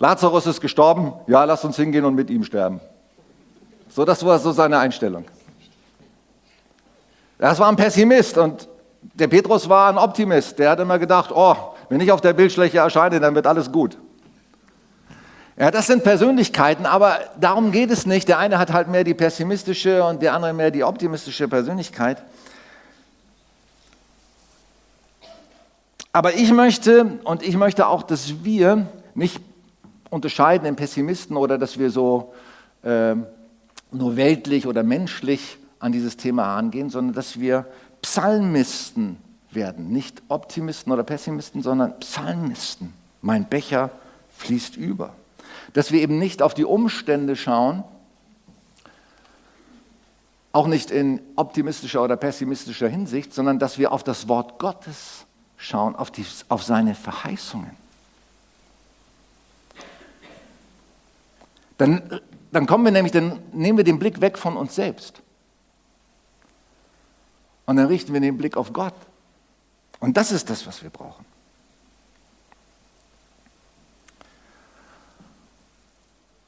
Lazarus 0.00 0.46
ist 0.46 0.60
gestorben, 0.60 1.12
ja, 1.28 1.44
lasst 1.44 1.64
uns 1.64 1.76
hingehen 1.76 2.04
und 2.04 2.16
mit 2.16 2.30
ihm 2.30 2.42
sterben. 2.42 2.80
So, 3.88 4.04
das 4.04 4.24
war 4.26 4.40
so 4.40 4.50
seine 4.50 4.78
Einstellung. 4.78 5.24
Das 7.38 7.60
war 7.60 7.68
ein 7.68 7.76
Pessimist 7.76 8.36
und 8.38 8.68
der 9.02 9.28
Petrus 9.28 9.68
war 9.68 9.88
ein 9.88 9.98
Optimist. 9.98 10.58
Der 10.58 10.70
hat 10.70 10.80
immer 10.80 10.98
gedacht, 10.98 11.30
oh, 11.32 11.54
wenn 11.88 12.00
ich 12.00 12.10
auf 12.10 12.20
der 12.20 12.32
Bildschläche 12.32 12.78
erscheine, 12.78 13.20
dann 13.20 13.36
wird 13.36 13.46
alles 13.46 13.70
gut. 13.70 13.96
Ja, 15.56 15.70
das 15.70 15.86
sind 15.86 16.02
Persönlichkeiten, 16.02 16.84
aber 16.84 17.20
darum 17.38 17.70
geht 17.70 17.92
es 17.92 18.06
nicht. 18.06 18.26
Der 18.26 18.38
eine 18.38 18.58
hat 18.58 18.72
halt 18.72 18.88
mehr 18.88 19.04
die 19.04 19.14
pessimistische 19.14 20.02
und 20.02 20.20
der 20.20 20.34
andere 20.34 20.52
mehr 20.52 20.72
die 20.72 20.82
optimistische 20.82 21.46
Persönlichkeit. 21.46 22.24
Aber 26.12 26.34
ich 26.34 26.50
möchte 26.50 27.18
und 27.22 27.44
ich 27.44 27.56
möchte 27.56 27.86
auch, 27.86 28.02
dass 28.02 28.44
wir 28.44 28.88
nicht 29.14 29.40
unterscheiden 30.10 30.66
in 30.66 30.74
Pessimisten 30.74 31.36
oder 31.36 31.56
dass 31.56 31.78
wir 31.78 31.90
so 31.90 32.34
äh, 32.82 33.14
nur 33.92 34.16
weltlich 34.16 34.66
oder 34.66 34.82
menschlich 34.82 35.58
an 35.78 35.92
dieses 35.92 36.16
Thema 36.16 36.56
angehen, 36.56 36.90
sondern 36.90 37.14
dass 37.14 37.38
wir 37.38 37.64
Psalmisten 38.02 39.18
werden. 39.52 39.90
Nicht 39.90 40.20
Optimisten 40.28 40.92
oder 40.92 41.04
Pessimisten, 41.04 41.62
sondern 41.62 41.98
Psalmisten. 42.00 42.92
Mein 43.22 43.44
Becher 43.44 43.90
fließt 44.36 44.76
über 44.76 45.12
dass 45.74 45.92
wir 45.92 46.00
eben 46.00 46.18
nicht 46.18 46.40
auf 46.40 46.54
die 46.54 46.64
Umstände 46.64 47.36
schauen, 47.36 47.84
auch 50.52 50.68
nicht 50.68 50.92
in 50.92 51.20
optimistischer 51.34 52.02
oder 52.02 52.16
pessimistischer 52.16 52.88
Hinsicht, 52.88 53.34
sondern 53.34 53.58
dass 53.58 53.76
wir 53.76 53.90
auf 53.90 54.04
das 54.04 54.28
Wort 54.28 54.60
Gottes 54.60 55.26
schauen, 55.56 55.96
auf, 55.96 56.12
die, 56.12 56.24
auf 56.48 56.62
seine 56.62 56.94
Verheißungen. 56.94 57.72
Dann, 61.76 62.20
dann 62.52 62.66
kommen 62.66 62.84
wir 62.84 62.92
nämlich, 62.92 63.12
dann 63.12 63.40
nehmen 63.52 63.78
wir 63.78 63.84
den 63.84 63.98
Blick 63.98 64.20
weg 64.20 64.38
von 64.38 64.56
uns 64.56 64.76
selbst. 64.76 65.22
Und 67.66 67.76
dann 67.76 67.86
richten 67.86 68.12
wir 68.12 68.20
den 68.20 68.38
Blick 68.38 68.56
auf 68.56 68.72
Gott. 68.72 68.94
Und 69.98 70.16
das 70.16 70.30
ist 70.30 70.50
das, 70.50 70.68
was 70.68 70.84
wir 70.84 70.90
brauchen. 70.90 71.24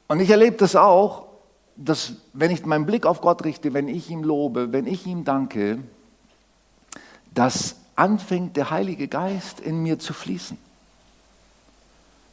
Und 0.07 0.19
ich 0.19 0.29
erlebe 0.29 0.57
das 0.57 0.75
auch, 0.75 1.27
dass 1.75 2.13
wenn 2.33 2.51
ich 2.51 2.65
meinen 2.65 2.85
Blick 2.85 3.05
auf 3.05 3.21
Gott 3.21 3.43
richte, 3.43 3.73
wenn 3.73 3.87
ich 3.87 4.09
ihm 4.09 4.23
lobe, 4.23 4.71
wenn 4.71 4.87
ich 4.87 5.05
ihm 5.05 5.23
danke, 5.23 5.79
dass 7.33 7.75
anfängt 7.95 8.55
der 8.55 8.69
Heilige 8.69 9.07
Geist 9.07 9.59
in 9.59 9.81
mir 9.81 9.99
zu 9.99 10.13
fließen. 10.13 10.57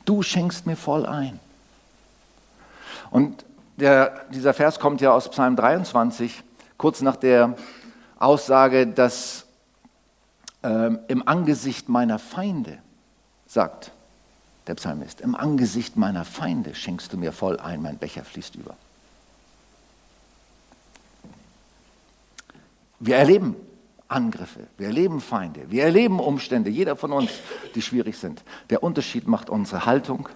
Du 0.04 0.22
schenkst 0.22 0.66
mir 0.66 0.76
voll 0.76 1.06
ein. 1.06 1.40
Und 3.10 3.44
der, 3.76 4.26
dieser 4.30 4.54
Vers 4.54 4.78
kommt 4.78 5.00
ja 5.00 5.12
aus 5.12 5.30
Psalm 5.30 5.56
23, 5.56 6.42
kurz 6.76 7.00
nach 7.00 7.16
der 7.16 7.56
Aussage, 8.18 8.86
dass 8.86 9.46
ähm, 10.62 11.00
im 11.08 11.26
Angesicht 11.26 11.88
meiner 11.88 12.18
Feinde 12.18 12.78
sagt 13.46 13.92
der 14.66 14.74
Psalmist. 14.74 15.20
Im 15.20 15.34
Angesicht 15.34 15.96
meiner 15.96 16.24
Feinde 16.24 16.74
schenkst 16.74 17.12
du 17.12 17.16
mir 17.16 17.32
voll 17.32 17.58
ein, 17.58 17.82
mein 17.82 17.98
Becher 17.98 18.24
fließt 18.24 18.54
über. 18.56 18.76
Wir 23.00 23.16
erleben 23.16 23.56
Angriffe, 24.08 24.66
wir 24.78 24.86
erleben 24.86 25.20
Feinde, 25.20 25.70
wir 25.70 25.84
erleben 25.84 26.20
Umstände, 26.20 26.70
jeder 26.70 26.96
von 26.96 27.12
uns, 27.12 27.30
die 27.74 27.82
schwierig 27.82 28.16
sind. 28.16 28.42
Der 28.70 28.82
Unterschied 28.82 29.26
macht 29.26 29.50
unsere 29.50 29.84
Haltung, 29.84 30.28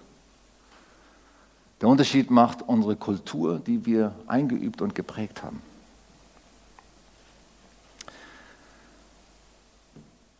der 1.81 1.87
Unterschied 1.87 2.29
macht 2.29 2.61
unsere 2.61 2.95
Kultur, 2.95 3.59
die 3.59 3.85
wir 3.85 4.13
eingeübt 4.27 4.81
und 4.81 4.95
geprägt 4.95 5.43
haben. 5.43 5.61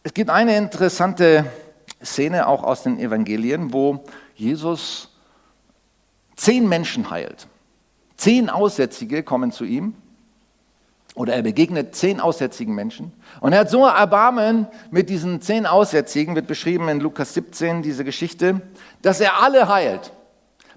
Es 0.03 0.13
gibt 0.13 0.29
eine 0.29 0.57
interessante 0.57 1.45
Szene 2.03 2.47
auch 2.47 2.63
aus 2.63 2.83
den 2.83 2.99
Evangelien, 2.99 3.73
wo 3.73 4.03
Jesus 4.35 5.09
zehn 6.35 6.67
Menschen 6.69 7.09
heilt. 7.09 7.47
Zehn 8.15 8.49
Aussätzige 8.49 9.23
kommen 9.23 9.51
zu 9.51 9.65
ihm 9.65 9.93
oder 11.15 11.33
er 11.33 11.41
begegnet 11.41 11.95
zehn 11.95 12.19
aussätzigen 12.19 12.73
Menschen. 12.73 13.11
Und 13.41 13.51
er 13.51 13.59
hat 13.59 13.69
so 13.69 13.85
Erbarmen 13.85 14.67
mit 14.91 15.09
diesen 15.09 15.41
zehn 15.41 15.65
Aussätzigen, 15.65 16.35
wird 16.35 16.47
beschrieben 16.47 16.87
in 16.87 17.01
Lukas 17.01 17.33
17, 17.33 17.81
diese 17.81 18.05
Geschichte, 18.05 18.61
dass 19.01 19.19
er 19.19 19.43
alle 19.43 19.67
heilt. 19.67 20.13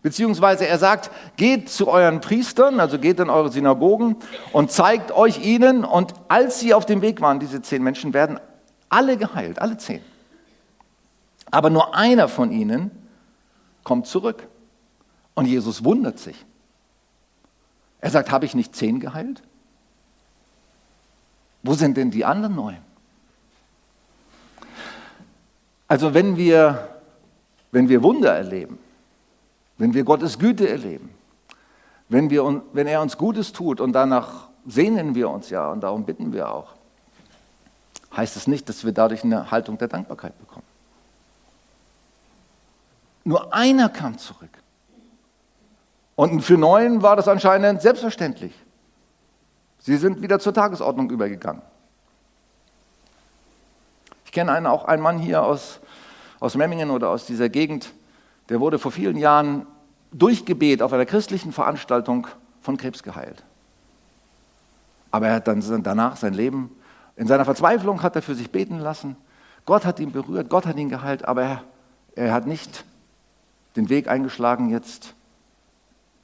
Beziehungsweise 0.02 0.66
er 0.66 0.78
sagt, 0.78 1.12
geht 1.36 1.68
zu 1.68 1.86
euren 1.86 2.20
Priestern, 2.20 2.80
also 2.80 2.98
geht 2.98 3.20
in 3.20 3.30
eure 3.30 3.52
Synagogen 3.52 4.16
und 4.52 4.72
zeigt 4.72 5.12
euch 5.12 5.44
ihnen. 5.44 5.84
Und 5.84 6.14
als 6.26 6.58
sie 6.58 6.74
auf 6.74 6.86
dem 6.86 7.02
Weg 7.02 7.20
waren, 7.20 7.38
diese 7.38 7.62
zehn 7.62 7.84
Menschen, 7.84 8.12
werden 8.12 8.40
alle 8.88 9.16
geheilt, 9.16 9.60
alle 9.60 9.76
zehn. 9.76 10.00
Aber 11.52 11.70
nur 11.70 11.94
einer 11.94 12.28
von 12.28 12.50
ihnen 12.50 12.90
kommt 13.84 14.08
zurück. 14.08 14.48
Und 15.34 15.46
Jesus 15.46 15.84
wundert 15.84 16.18
sich. 16.18 16.44
Er 18.00 18.10
sagt, 18.10 18.32
habe 18.32 18.46
ich 18.46 18.54
nicht 18.54 18.74
zehn 18.74 18.98
geheilt? 18.98 19.42
Wo 21.62 21.74
sind 21.74 21.96
denn 21.96 22.10
die 22.10 22.24
anderen 22.24 22.56
neun? 22.56 22.78
Also 25.86 26.14
wenn 26.14 26.36
wir, 26.36 26.88
wenn 27.70 27.88
wir 27.88 28.02
Wunder 28.02 28.34
erleben, 28.34 28.78
wenn 29.76 29.94
wir 29.94 30.04
Gottes 30.04 30.38
Güte 30.38 30.68
erleben, 30.68 31.10
wenn, 32.08 32.30
wir, 32.30 32.62
wenn 32.72 32.86
er 32.86 33.02
uns 33.02 33.18
Gutes 33.18 33.52
tut 33.52 33.80
und 33.80 33.92
danach 33.92 34.48
sehnen 34.66 35.14
wir 35.14 35.28
uns 35.28 35.50
ja 35.50 35.70
und 35.70 35.82
darum 35.82 36.04
bitten 36.04 36.32
wir 36.32 36.50
auch, 36.50 36.74
heißt 38.16 38.36
es 38.36 38.46
nicht, 38.46 38.68
dass 38.68 38.84
wir 38.84 38.92
dadurch 38.92 39.22
eine 39.22 39.50
Haltung 39.50 39.76
der 39.76 39.88
Dankbarkeit 39.88 40.38
bekommen. 40.38 40.71
Nur 43.24 43.54
einer 43.54 43.88
kam 43.88 44.18
zurück. 44.18 44.50
Und 46.16 46.42
für 46.42 46.58
neun 46.58 47.02
war 47.02 47.16
das 47.16 47.28
anscheinend 47.28 47.82
selbstverständlich. 47.82 48.52
Sie 49.78 49.96
sind 49.96 50.22
wieder 50.22 50.38
zur 50.38 50.54
Tagesordnung 50.54 51.10
übergegangen. 51.10 51.62
Ich 54.24 54.32
kenne 54.32 54.52
einen, 54.52 54.66
auch 54.66 54.84
einen 54.84 55.02
Mann 55.02 55.18
hier 55.18 55.42
aus, 55.42 55.80
aus 56.40 56.54
Memmingen 56.54 56.90
oder 56.90 57.10
aus 57.10 57.26
dieser 57.26 57.48
Gegend, 57.48 57.92
der 58.48 58.60
wurde 58.60 58.78
vor 58.78 58.92
vielen 58.92 59.16
Jahren 59.16 59.66
durch 60.12 60.44
Gebet 60.44 60.82
auf 60.82 60.92
einer 60.92 61.06
christlichen 61.06 61.52
Veranstaltung 61.52 62.26
von 62.60 62.76
Krebs 62.76 63.02
geheilt. 63.02 63.42
Aber 65.10 65.28
er 65.28 65.34
hat 65.34 65.48
dann 65.48 65.82
danach 65.82 66.16
sein 66.16 66.34
Leben, 66.34 66.74
in 67.16 67.26
seiner 67.26 67.44
Verzweiflung 67.44 68.02
hat 68.02 68.16
er 68.16 68.22
für 68.22 68.34
sich 68.34 68.50
beten 68.50 68.78
lassen. 68.78 69.16
Gott 69.66 69.84
hat 69.84 70.00
ihn 70.00 70.12
berührt, 70.12 70.48
Gott 70.48 70.66
hat 70.66 70.76
ihn 70.76 70.88
geheilt, 70.88 71.26
aber 71.26 71.42
er, 71.42 71.64
er 72.14 72.32
hat 72.32 72.46
nicht 72.46 72.84
den 73.76 73.88
Weg 73.88 74.08
eingeschlagen, 74.08 74.70
jetzt 74.70 75.14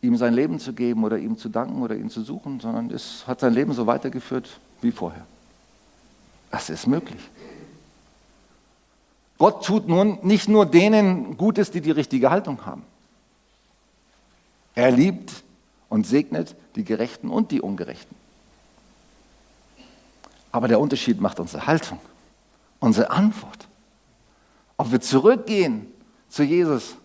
ihm 0.03 0.17
sein 0.17 0.35
Leben 0.35 0.61
zu 0.61 0.73
geben 0.73 1.05
oder 1.05 1.19
ihm 1.19 1.37
zu 1.37 1.49
danken 1.49 1.83
oder 1.83 1.97
ihn 1.97 2.11
zu 2.11 2.23
suchen, 2.23 2.61
sondern 2.61 2.91
es 2.91 3.27
hat 3.27 3.41
sein 3.41 3.53
Leben 3.53 3.73
so 3.73 3.87
weitergeführt 3.87 4.61
wie 4.81 4.93
vorher. 4.93 5.27
Das 6.51 6.71
ist 6.71 6.87
möglich. 6.87 7.21
Gott 9.39 9.65
tut 9.65 9.89
nun 9.89 10.19
nicht 10.23 10.49
nur 10.49 10.67
denen 10.67 11.37
Gutes, 11.37 11.71
die 11.71 11.81
die 11.81 11.91
richtige 11.91 12.31
Haltung 12.31 12.67
haben. 12.67 12.83
Er 14.75 14.91
liebt 14.91 15.43
und 15.89 16.07
segnet 16.07 16.55
die 16.75 16.85
Gerechten 16.85 17.31
und 17.31 17.51
die 17.51 17.61
Ungerechten. 17.61 18.17
Aber 20.51 20.69
der 20.69 20.81
Unterschied 20.81 21.21
macht 21.21 21.41
unsere 21.41 21.67
Haltung, 21.67 22.01
unsere 22.81 23.11
Antwort. 23.11 23.69
Ob 24.77 24.91
wir 24.93 25.01
zurückgehen 25.01 25.87
zu 26.29 26.43
Jesus 26.43 26.97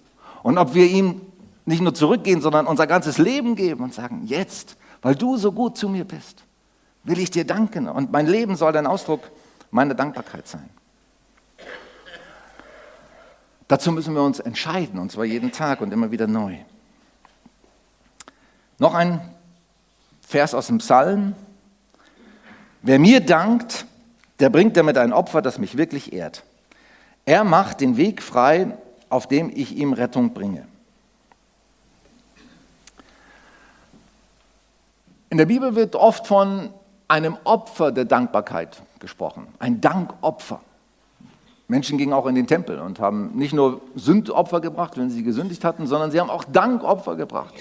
und 0.43 0.58
ob 0.58 0.75
wir 0.75 0.86
ihm 0.86 1.21
nicht 1.65 1.82
nur 1.82 1.93
zurückgehen, 1.93 2.41
sondern 2.41 2.67
unser 2.67 2.86
ganzes 2.86 3.17
Leben 3.17 3.56
geben 3.56 3.84
und 3.84 3.93
sagen, 3.93 4.23
jetzt, 4.25 4.77
weil 5.01 5.15
du 5.15 5.38
so 5.38 5.51
gut 5.51 5.77
zu 5.77 5.89
mir 5.89 6.03
bist, 6.03 6.43
will 7.03 7.19
ich 7.19 7.32
dir 7.32 7.45
danken 7.45 7.88
und 7.88 8.12
mein 8.12 8.27
Leben 8.27 8.56
soll 8.56 8.75
ein 8.75 8.88
Ausdruck 8.88 9.21
meiner 9.71 9.95
Dankbarkeit 9.95 10.47
sein. 10.47 10.69
Dazu 13.67 13.91
müssen 13.91 14.13
wir 14.13 14.21
uns 14.21 14.39
entscheiden, 14.39 14.99
und 14.99 15.12
zwar 15.12 15.25
jeden 15.25 15.51
Tag 15.51 15.82
und 15.82 15.91
immer 15.91 16.12
wieder 16.12 16.27
neu. 16.27 16.58
Noch 18.77 18.93
ein 18.93 19.21
Vers 20.21 20.53
aus 20.53 20.67
dem 20.67 20.79
Psalm. 20.79 21.36
Wer 22.82 22.99
mir 22.99 23.21
dankt, 23.21 23.86
der 24.39 24.49
bringt 24.49 24.75
damit 24.75 24.97
ein 24.97 25.13
Opfer, 25.13 25.41
das 25.41 25.58
mich 25.58 25.77
wirklich 25.77 26.12
ehrt. 26.12 26.43
Er 27.25 27.45
macht 27.45 27.79
den 27.79 27.95
Weg 27.95 28.21
frei, 28.21 28.77
auf 29.13 29.28
dem 29.28 29.52
ich 29.54 29.78
ihm 29.78 29.93
Rettung 29.93 30.34
bringe. 30.34 30.67
In 35.30 35.38
der 35.38 35.45
Bibel 35.45 35.76
wird 35.76 35.95
oft 35.95 36.26
von 36.26 36.71
einem 37.08 37.38
Opfer 37.43 37.91
der 37.91 38.06
Dankbarkeit 38.06 38.82
gesprochen, 38.99 39.47
ein 39.60 39.82
Dankopfer. 39.82 40.62
Menschen 41.67 41.99
gingen 41.99 42.12
auch 42.12 42.26
in 42.26 42.34
den 42.34 42.47
Tempel 42.47 42.80
und 42.80 42.99
haben 42.99 43.32
nicht 43.36 43.54
nur 43.54 43.82
Sündopfer 43.93 44.62
gebracht, 44.62 44.97
wenn 44.97 45.12
sie 45.12 45.21
gesündigt 45.21 45.63
hatten, 45.63 45.86
sondern 45.86 46.10
sie 46.10 46.19
haben 46.19 46.32
auch 46.32 46.43
Dankopfer 46.43 47.15
gebracht. 47.15 47.54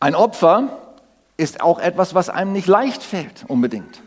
Ein 0.00 0.16
Opfer 0.16 0.78
ist 1.36 1.60
auch 1.60 1.78
etwas, 1.78 2.12
was 2.12 2.28
einem 2.28 2.52
nicht 2.52 2.66
leicht 2.66 3.04
fällt, 3.04 3.44
unbedingt. 3.46 4.02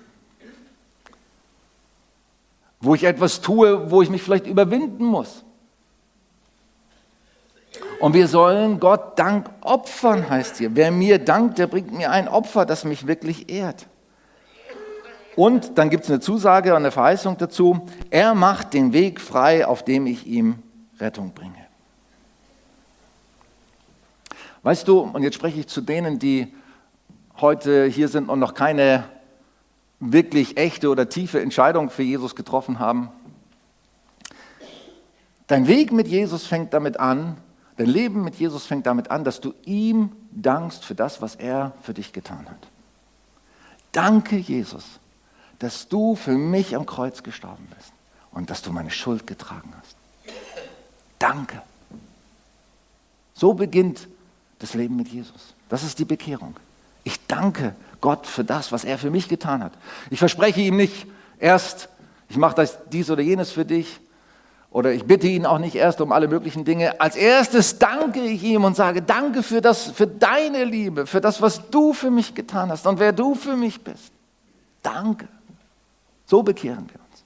Wo 2.90 2.96
ich 2.96 3.04
etwas 3.04 3.40
tue, 3.40 3.92
wo 3.92 4.02
ich 4.02 4.10
mich 4.10 4.24
vielleicht 4.24 4.48
überwinden 4.48 5.06
muss. 5.06 5.46
Und 8.00 8.16
wir 8.16 8.28
sollen 8.28 8.80
Gott 8.80 9.20
Dank 9.20 9.48
opfern, 9.62 10.28
heißt 10.28 10.58
hier. 10.58 10.76
Wer 10.76 10.90
mir 10.90 11.20
dankt, 11.20 11.60
der 11.60 11.68
bringt 11.68 11.94
mir 11.96 12.10
ein 12.10 12.28
Opfer, 12.28 12.66
das 12.66 12.86
mich 12.86 13.06
wirklich 13.06 13.52
ehrt. 13.52 13.86
Und 15.36 15.78
dann 15.78 15.92
gibt 15.92 16.06
es 16.06 16.10
eine 16.10 16.20
Zusage 16.20 16.72
und 16.72 16.78
eine 16.78 16.90
Verheißung 16.90 17.38
dazu. 17.38 17.88
Er 18.10 18.34
macht 18.34 18.74
den 18.74 18.92
Weg 18.92 19.22
frei, 19.22 19.68
auf 19.68 19.86
dem 19.86 20.08
ich 20.08 20.26
ihm 20.26 20.56
Rettung 21.00 21.32
bringe. 21.36 21.68
Weißt 24.64 24.88
du, 24.88 25.02
und 25.02 25.22
jetzt 25.22 25.36
spreche 25.36 25.60
ich 25.60 25.68
zu 25.68 25.82
denen, 25.82 26.18
die 26.18 26.56
heute 27.40 27.86
hier 27.86 28.08
sind 28.08 28.30
und 28.30 28.40
noch 28.40 28.56
keine 28.56 29.04
wirklich 30.00 30.58
echte 30.58 30.90
oder 30.90 31.10
tiefe 31.10 31.42
Entscheidung 31.42 31.90
für 31.90 32.04
Jesus 32.04 32.36
getroffen 32.36 32.80
haben. 32.80 33.10
Dein 35.48 35.68
Weg 35.68 35.92
mit 35.92 36.08
Jesus 36.08 36.46
fängt 36.46 36.74
damit 36.74 37.00
an, 37.00 37.38
Dein 37.80 37.88
Leben 37.88 38.26
mit 38.26 38.36
Jesus 38.36 38.66
fängt 38.66 38.86
damit 38.88 39.10
an, 39.10 39.24
dass 39.24 39.40
du 39.40 39.54
ihm 39.64 40.12
dankst 40.32 40.84
für 40.84 40.96
das, 40.96 41.22
was 41.22 41.36
er 41.36 41.72
für 41.82 41.94
dich 41.94 42.12
getan 42.12 42.46
hat. 42.50 42.68
Danke, 43.94 44.36
Jesus, 44.36 44.84
dass 45.60 45.88
du 45.88 46.16
für 46.16 46.34
mich 46.34 46.76
am 46.76 46.86
Kreuz 46.86 47.24
gestorben 47.24 47.66
bist 47.78 47.94
und 48.32 48.50
dass 48.50 48.64
du 48.64 48.74
meine 48.74 48.92
Schuld 48.92 49.28
getragen 49.28 49.74
hast. 49.80 49.96
Danke. 51.20 51.62
So 53.34 53.54
beginnt 53.54 54.10
das 54.60 54.74
Leben 54.74 54.98
mit 54.98 55.08
Jesus. 55.08 55.54
Das 55.70 55.82
ist 55.84 56.00
die 56.00 56.06
Bekehrung. 56.06 56.58
Ich 57.06 57.28
danke 57.28 57.78
Gott 58.02 58.28
für 58.28 58.44
das, 58.44 58.72
was 58.72 58.84
er 58.84 58.98
für 58.98 59.10
mich 59.10 59.28
getan 59.28 59.64
hat. 59.64 59.74
Ich 60.10 60.20
verspreche 60.20 60.62
ihm 60.62 60.78
nicht 60.78 61.08
erst, 61.40 61.90
ich 62.30 62.38
mache 62.38 62.56
das, 62.56 62.78
dies 62.92 63.10
oder 63.10 63.22
jenes 63.22 63.52
für 63.52 63.66
dich, 63.66 64.00
oder 64.72 64.94
ich 64.94 65.06
bitte 65.06 65.28
ihn 65.28 65.46
auch 65.46 65.58
nicht 65.58 65.76
erst 65.76 66.00
um 66.00 66.12
alle 66.12 66.28
möglichen 66.28 66.64
Dinge. 66.64 67.02
Als 67.02 67.16
erstes 67.16 67.80
danke 67.80 68.22
ich 68.22 68.44
ihm 68.44 68.64
und 68.64 68.76
sage, 68.76 69.02
danke 69.02 69.42
für 69.42 69.62
das, 69.62 69.86
für 69.86 70.06
deine 70.06 70.64
Liebe, 70.64 71.08
für 71.08 71.22
das, 71.22 71.42
was 71.42 71.70
du 71.72 71.94
für 71.94 72.12
mich 72.12 72.36
getan 72.36 72.70
hast 72.70 72.86
und 72.86 73.00
wer 73.00 73.12
du 73.12 73.34
für 73.34 73.56
mich 73.56 73.84
bist. 73.84 74.12
Danke. 74.84 75.28
So 76.28 76.44
bekehren 76.44 76.88
wir 76.88 77.00
uns. 77.00 77.24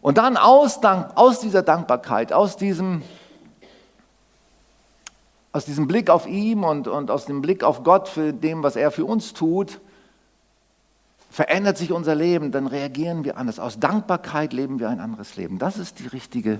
Und 0.00 0.16
dann 0.16 0.38
aus, 0.38 0.80
aus 0.82 1.40
dieser 1.40 1.62
Dankbarkeit, 1.62 2.32
aus 2.32 2.56
diesem, 2.56 3.02
aus 5.52 5.66
diesem 5.66 5.86
Blick 5.86 6.08
auf 6.10 6.26
ihn 6.26 6.64
und, 6.64 6.88
und 6.88 7.10
aus 7.10 7.26
dem 7.26 7.42
Blick 7.42 7.62
auf 7.62 7.84
Gott 7.84 8.08
für 8.08 8.32
dem, 8.32 8.62
was 8.62 8.76
er 8.76 8.90
für 8.90 9.04
uns 9.04 9.34
tut, 9.34 9.80
verändert 11.30 11.78
sich 11.78 11.92
unser 11.92 12.14
Leben, 12.14 12.52
dann 12.52 12.66
reagieren 12.66 13.24
wir 13.24 13.36
anders. 13.36 13.58
Aus 13.58 13.78
Dankbarkeit 13.78 14.52
leben 14.52 14.80
wir 14.80 14.88
ein 14.88 15.00
anderes 15.00 15.36
Leben. 15.36 15.58
Das 15.58 15.78
ist 15.78 15.98
die 15.98 16.06
richtige 16.06 16.58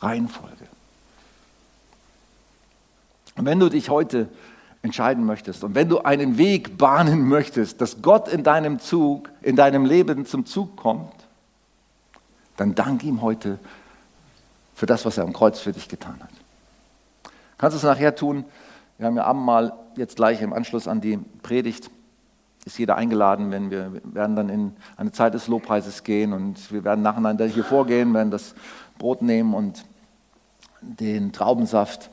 Reihenfolge. 0.00 0.66
Und 3.36 3.44
wenn 3.46 3.60
du 3.60 3.68
dich 3.68 3.90
heute 3.90 4.28
entscheiden 4.82 5.24
möchtest 5.24 5.64
und 5.64 5.74
wenn 5.74 5.88
du 5.88 6.00
einen 6.00 6.38
Weg 6.38 6.78
bahnen 6.78 7.28
möchtest, 7.28 7.80
dass 7.80 8.00
Gott 8.00 8.28
in 8.28 8.42
deinem 8.42 8.78
Zug, 8.78 9.30
in 9.42 9.56
deinem 9.56 9.84
Leben 9.84 10.24
zum 10.24 10.46
Zug 10.46 10.76
kommt, 10.76 11.12
dann 12.56 12.74
dank 12.74 13.04
ihm 13.04 13.22
heute 13.22 13.58
für 14.74 14.86
das, 14.86 15.04
was 15.04 15.18
er 15.18 15.24
am 15.24 15.32
Kreuz 15.32 15.60
für 15.60 15.72
dich 15.72 15.88
getan 15.88 16.18
hat. 16.20 16.39
Kannst 17.60 17.76
es 17.76 17.82
nachher 17.82 18.14
tun? 18.14 18.46
Wir 18.96 19.06
haben 19.06 19.16
ja 19.18 19.24
Abendmahl 19.24 19.74
jetzt 19.94 20.16
gleich 20.16 20.40
im 20.40 20.54
Anschluss 20.54 20.88
an 20.88 21.02
die 21.02 21.18
Predigt. 21.42 21.90
Ist 22.64 22.78
jeder 22.78 22.96
eingeladen, 22.96 23.50
wenn 23.50 23.70
wir, 23.70 23.92
wir 23.92 24.00
werden 24.14 24.34
dann 24.34 24.48
in 24.48 24.72
eine 24.96 25.12
Zeit 25.12 25.34
des 25.34 25.46
Lobpreises 25.46 26.02
gehen 26.02 26.32
und 26.32 26.72
wir 26.72 26.84
werden 26.84 27.02
nacheinander 27.02 27.44
hier 27.44 27.62
vorgehen, 27.62 28.14
werden 28.14 28.30
das 28.30 28.54
Brot 28.96 29.20
nehmen 29.20 29.52
und 29.52 29.84
den 30.80 31.32
Traubensaft. 31.32 32.08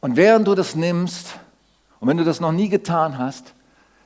Und 0.00 0.16
während 0.16 0.48
du 0.48 0.56
das 0.56 0.74
nimmst, 0.74 1.38
und 2.00 2.08
wenn 2.08 2.16
du 2.16 2.24
das 2.24 2.40
noch 2.40 2.50
nie 2.50 2.68
getan 2.68 3.16
hast, 3.16 3.54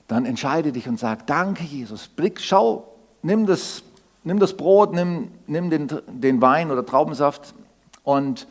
dann 0.07 0.27
entscheide 0.27 0.71
dich 0.71 0.87
und 0.87 0.99
sag, 0.99 1.27
danke 1.27 1.65
Jesus, 1.65 2.09
blick, 2.09 2.43
schau, 2.43 2.93
nimm 3.23 3.47
das, 3.47 3.83
nimm 4.23 4.39
das 4.39 4.55
Brot, 4.55 4.93
nimm, 4.93 5.31
nimm 5.47 5.71
den, 5.71 5.89
den 6.09 6.43
Wein 6.43 6.71
oder 6.71 6.85
Traubensaft 6.85 7.55
und 8.05 8.47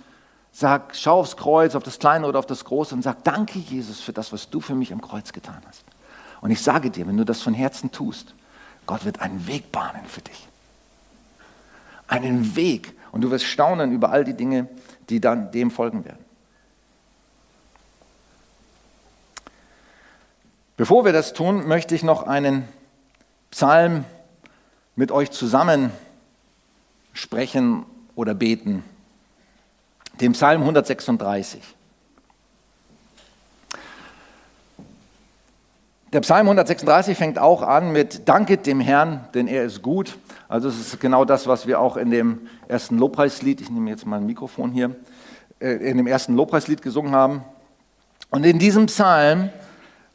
Sag, 0.58 0.96
schau 0.96 1.20
aufs 1.20 1.36
Kreuz, 1.36 1.76
auf 1.76 1.84
das 1.84 2.00
Kleine 2.00 2.26
oder 2.26 2.40
auf 2.40 2.46
das 2.46 2.64
Große 2.64 2.96
und 2.96 3.02
sag, 3.02 3.26
danke 3.26 3.60
Jesus 3.60 4.00
für 4.00 4.14
das, 4.14 4.32
was 4.32 4.50
du 4.50 4.62
für 4.62 4.74
mich 4.74 4.94
am 4.94 5.02
Kreuz 5.02 5.34
getan 5.34 5.62
hast. 5.68 5.84
Und 6.40 6.50
ich 6.50 6.62
sage 6.62 6.92
dir, 6.92 7.06
wenn 7.08 7.18
du 7.18 7.26
das 7.26 7.42
von 7.42 7.54
Herzen 7.54 7.92
tust, 7.92 8.34
Gott 8.86 9.04
wird 9.04 9.20
einen 9.20 9.48
Weg 9.48 9.74
bahnen 9.74 10.06
für 10.06 10.22
dich. 10.22 10.48
Einen 12.08 12.56
Weg. 12.56 12.94
Und 13.12 13.20
du 13.20 13.32
wirst 13.32 13.44
staunen 13.44 13.92
über 13.92 14.12
all 14.12 14.24
die 14.24 14.34
Dinge, 14.34 14.70
die 15.10 15.20
dann 15.20 15.52
dem 15.52 15.72
folgen 15.72 16.06
werden. 16.06 16.24
Bevor 20.78 21.04
wir 21.04 21.12
das 21.12 21.34
tun, 21.34 21.68
möchte 21.68 21.96
ich 21.96 22.04
noch 22.04 22.24
einen 22.24 22.66
Psalm 23.52 24.06
mit 24.96 25.12
euch 25.12 25.32
zusammen 25.32 25.92
sprechen 27.12 27.86
oder 28.16 28.34
beten 28.34 28.86
dem 30.22 30.34
Psalm 30.34 30.62
136. 30.62 31.62
Der 36.14 36.22
Psalm 36.22 36.48
136 36.48 37.18
fängt 37.18 37.38
auch 37.38 37.62
an 37.62 37.92
mit 37.92 38.28
Danket 38.30 38.66
dem 38.66 38.80
Herrn, 38.80 39.28
denn 39.34 39.48
er 39.48 39.66
ist 39.66 39.82
gut. 39.82 40.18
Also 40.48 40.70
es 40.70 40.80
ist 40.80 41.00
genau 41.02 41.26
das, 41.26 41.48
was 41.48 41.68
wir 41.68 41.80
auch 41.80 41.98
in 41.98 42.10
dem 42.10 42.48
ersten 42.68 42.98
Lobpreislied, 42.98 43.60
ich 43.60 43.70
nehme 43.70 43.90
jetzt 43.90 44.06
mal 44.06 44.18
ein 44.18 44.26
Mikrofon 44.26 44.72
hier, 44.72 44.96
äh, 45.60 45.72
in 45.72 45.98
dem 45.98 46.08
ersten 46.08 46.36
Lobpreislied 46.36 46.82
gesungen 46.82 47.14
haben. 47.14 47.44
Und 48.30 48.46
in 48.46 48.60
diesem 48.60 48.86
Psalm 48.86 49.50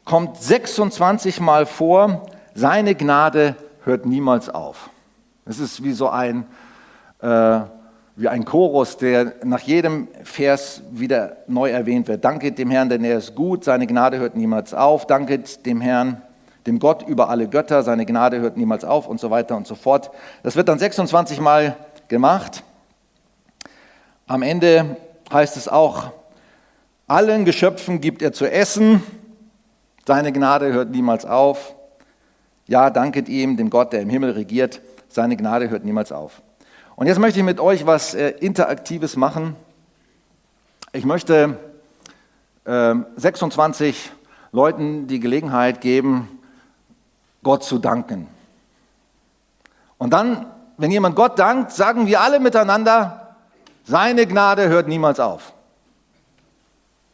kommt 0.03 0.37
26 0.37 1.39
Mal 1.39 1.65
vor, 1.65 2.31
seine 2.55 2.95
Gnade 2.95 3.55
hört 3.83 4.05
niemals 4.05 4.49
auf. 4.49 4.89
Es 5.45 5.59
ist 5.59 5.83
wie 5.83 5.93
so 5.93 6.09
ein 6.09 6.45
äh, 7.19 7.61
wie 8.15 8.27
ein 8.27 8.45
Chorus, 8.45 8.97
der 8.97 9.33
nach 9.43 9.61
jedem 9.61 10.07
Vers 10.23 10.81
wieder 10.91 11.37
neu 11.47 11.69
erwähnt 11.69 12.07
wird. 12.07 12.25
Danke 12.25 12.51
dem 12.51 12.69
Herrn, 12.69 12.89
denn 12.89 13.03
er 13.03 13.17
ist 13.17 13.35
gut, 13.35 13.63
seine 13.63 13.87
Gnade 13.87 14.19
hört 14.19 14.35
niemals 14.35 14.73
auf. 14.73 15.07
Danke 15.07 15.39
dem 15.39 15.81
Herrn, 15.81 16.21
dem 16.67 16.79
Gott 16.79 17.07
über 17.07 17.29
alle 17.29 17.47
Götter, 17.47 17.83
seine 17.83 18.05
Gnade 18.05 18.39
hört 18.39 18.57
niemals 18.57 18.83
auf 18.83 19.07
und 19.07 19.19
so 19.19 19.31
weiter 19.31 19.55
und 19.55 19.65
so 19.65 19.75
fort. 19.75 20.11
Das 20.43 20.55
wird 20.55 20.67
dann 20.67 20.77
26 20.77 21.39
Mal 21.39 21.75
gemacht. 22.07 22.63
Am 24.27 24.41
Ende 24.43 24.97
heißt 25.31 25.57
es 25.57 25.67
auch, 25.67 26.11
allen 27.07 27.45
Geschöpfen 27.45 28.01
gibt 28.01 28.21
er 28.21 28.33
zu 28.33 28.49
essen, 28.49 29.03
seine 30.05 30.31
Gnade 30.31 30.73
hört 30.73 30.91
niemals 30.91 31.25
auf. 31.25 31.75
Ja, 32.67 32.89
danket 32.89 33.27
ihm, 33.29 33.57
dem 33.57 33.69
Gott, 33.69 33.93
der 33.93 34.01
im 34.01 34.09
Himmel 34.09 34.31
regiert, 34.31 34.81
seine 35.09 35.35
Gnade 35.35 35.69
hört 35.69 35.83
niemals 35.83 36.11
auf. 36.11 36.41
Und 36.95 37.07
jetzt 37.07 37.19
möchte 37.19 37.39
ich 37.39 37.45
mit 37.45 37.59
euch 37.59 37.85
was 37.85 38.13
äh, 38.13 38.29
Interaktives 38.29 39.15
machen. 39.15 39.55
Ich 40.93 41.05
möchte 41.05 41.57
äh, 42.65 42.95
26 43.15 44.11
Leuten 44.51 45.07
die 45.07 45.19
Gelegenheit 45.19 45.81
geben, 45.81 46.39
Gott 47.43 47.63
zu 47.63 47.79
danken. 47.79 48.27
Und 49.97 50.11
dann, 50.11 50.45
wenn 50.77 50.91
jemand 50.91 51.15
Gott 51.15 51.39
dankt, 51.39 51.71
sagen 51.71 52.07
wir 52.07 52.21
alle 52.21 52.39
miteinander, 52.39 53.35
seine 53.83 54.27
Gnade 54.27 54.67
hört 54.67 54.87
niemals 54.87 55.19
auf. 55.19 55.53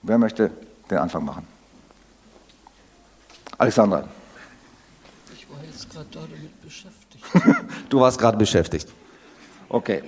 Wer 0.01 0.17
möchte 0.17 0.51
den 0.89 0.97
Anfang 0.97 1.23
machen? 1.25 1.47
Alexandra. 3.57 4.03
Ich 5.33 5.49
war 5.49 5.57
jetzt 5.63 5.89
gerade 5.89 6.07
damit 6.11 6.61
beschäftigt. 6.61 7.23
du 7.89 7.99
warst 7.99 8.19
gerade 8.19 8.37
beschäftigt. 8.37 8.87
Okay. 9.69 10.01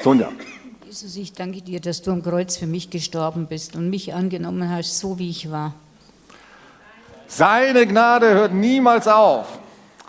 Sonja. 0.00 0.30
Jesus, 0.84 1.16
ich 1.16 1.32
danke 1.32 1.60
dir, 1.60 1.80
dass 1.80 2.02
du 2.02 2.10
am 2.12 2.22
Kreuz 2.22 2.56
für 2.56 2.66
mich 2.66 2.90
gestorben 2.90 3.46
bist 3.46 3.76
und 3.76 3.90
mich 3.90 4.14
angenommen 4.14 4.70
hast, 4.70 4.98
so 4.98 5.18
wie 5.18 5.30
ich 5.30 5.50
war. 5.50 5.74
Seine 7.26 7.86
Gnade 7.86 8.30
hört 8.30 8.54
niemals 8.54 9.06
auf. 9.06 9.58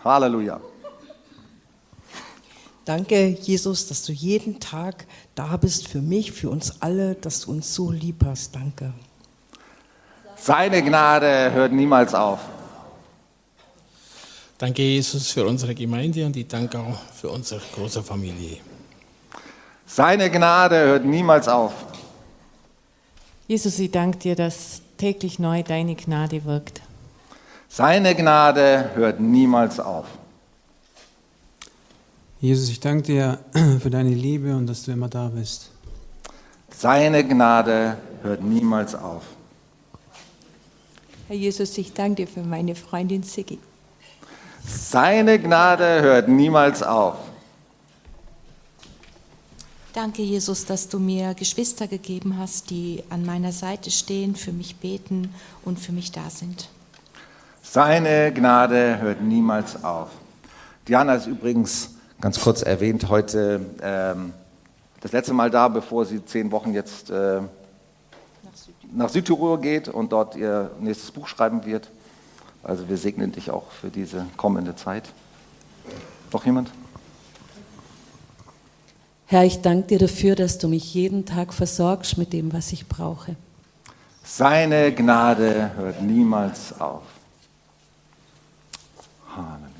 Halleluja. 0.02 0.60
Danke, 2.86 3.26
Jesus, 3.28 3.88
dass 3.88 4.04
du 4.04 4.12
jeden 4.12 4.58
Tag 4.58 5.06
da 5.34 5.56
bist 5.58 5.86
für 5.86 6.00
mich, 6.00 6.32
für 6.32 6.48
uns 6.48 6.80
alle, 6.80 7.14
dass 7.14 7.42
du 7.42 7.52
uns 7.52 7.74
so 7.74 7.90
lieb 7.90 8.24
hast. 8.24 8.54
Danke. 8.54 8.92
Seine 10.36 10.82
Gnade 10.82 11.52
hört 11.52 11.72
niemals 11.72 12.14
auf. 12.14 12.40
Danke, 14.60 14.82
Jesus, 14.82 15.30
für 15.30 15.46
unsere 15.46 15.74
Gemeinde 15.74 16.26
und 16.26 16.36
ich 16.36 16.46
danke 16.46 16.78
auch 16.78 16.98
für 17.14 17.30
unsere 17.30 17.62
große 17.74 18.02
Familie. 18.02 18.58
Seine 19.86 20.30
Gnade 20.30 20.76
hört 20.76 21.06
niemals 21.06 21.48
auf. 21.48 21.72
Jesus, 23.48 23.78
ich 23.78 23.90
danke 23.90 24.18
dir, 24.18 24.36
dass 24.36 24.82
täglich 24.98 25.38
neu 25.38 25.62
deine 25.62 25.94
Gnade 25.94 26.44
wirkt. 26.44 26.82
Seine 27.70 28.14
Gnade 28.14 28.90
hört 28.96 29.18
niemals 29.18 29.80
auf. 29.80 30.04
Jesus, 32.42 32.68
ich 32.68 32.80
danke 32.80 33.04
dir 33.04 33.38
für 33.80 33.88
deine 33.88 34.10
Liebe 34.10 34.54
und 34.54 34.66
dass 34.66 34.82
du 34.82 34.92
immer 34.92 35.08
da 35.08 35.28
bist. 35.28 35.70
Seine 36.68 37.26
Gnade 37.26 37.96
hört 38.22 38.42
niemals 38.42 38.94
auf. 38.94 39.22
Herr 41.28 41.36
Jesus, 41.36 41.78
ich 41.78 41.94
danke 41.94 42.26
dir 42.26 42.28
für 42.28 42.42
meine 42.42 42.74
Freundin 42.74 43.22
Siggi. 43.22 43.58
Seine 44.66 45.38
Gnade 45.38 46.02
hört 46.02 46.28
niemals 46.28 46.82
auf. 46.82 47.16
Danke, 49.92 50.22
Jesus, 50.22 50.66
dass 50.66 50.88
du 50.88 51.00
mir 51.00 51.34
Geschwister 51.34 51.88
gegeben 51.88 52.38
hast, 52.38 52.70
die 52.70 53.02
an 53.10 53.24
meiner 53.24 53.50
Seite 53.50 53.90
stehen, 53.90 54.36
für 54.36 54.52
mich 54.52 54.76
beten 54.76 55.34
und 55.64 55.80
für 55.80 55.92
mich 55.92 56.12
da 56.12 56.30
sind. 56.30 56.68
Seine 57.62 58.32
Gnade 58.32 58.98
hört 59.00 59.20
niemals 59.20 59.82
auf. 59.82 60.10
Diana 60.86 61.14
ist 61.14 61.26
übrigens 61.26 61.90
ganz 62.20 62.40
kurz 62.40 62.62
erwähnt 62.62 63.08
heute 63.08 63.60
ähm, 63.82 64.32
das 65.00 65.12
letzte 65.12 65.32
Mal 65.32 65.50
da, 65.50 65.68
bevor 65.68 66.04
sie 66.04 66.24
zehn 66.24 66.50
Wochen 66.52 66.72
jetzt 66.72 67.10
äh, 67.10 67.40
nach 68.92 69.08
Südtirol 69.08 69.58
geht 69.58 69.88
und 69.88 70.12
dort 70.12 70.36
ihr 70.36 70.70
nächstes 70.80 71.10
Buch 71.10 71.26
schreiben 71.26 71.64
wird. 71.64 71.90
Also 72.62 72.88
wir 72.88 72.96
segnen 72.96 73.32
dich 73.32 73.50
auch 73.50 73.70
für 73.70 73.90
diese 73.90 74.26
kommende 74.36 74.76
Zeit. 74.76 75.12
Noch 76.32 76.44
jemand? 76.44 76.70
Herr, 79.26 79.44
ich 79.44 79.60
danke 79.60 79.86
dir 79.86 79.98
dafür, 79.98 80.34
dass 80.34 80.58
du 80.58 80.68
mich 80.68 80.92
jeden 80.92 81.24
Tag 81.24 81.54
versorgst 81.54 82.18
mit 82.18 82.32
dem, 82.32 82.52
was 82.52 82.72
ich 82.72 82.88
brauche. 82.88 83.36
Seine 84.24 84.92
Gnade 84.92 85.72
hört 85.76 86.02
niemals 86.02 86.78
auf. 86.80 87.02
Halleluja. 89.28 89.70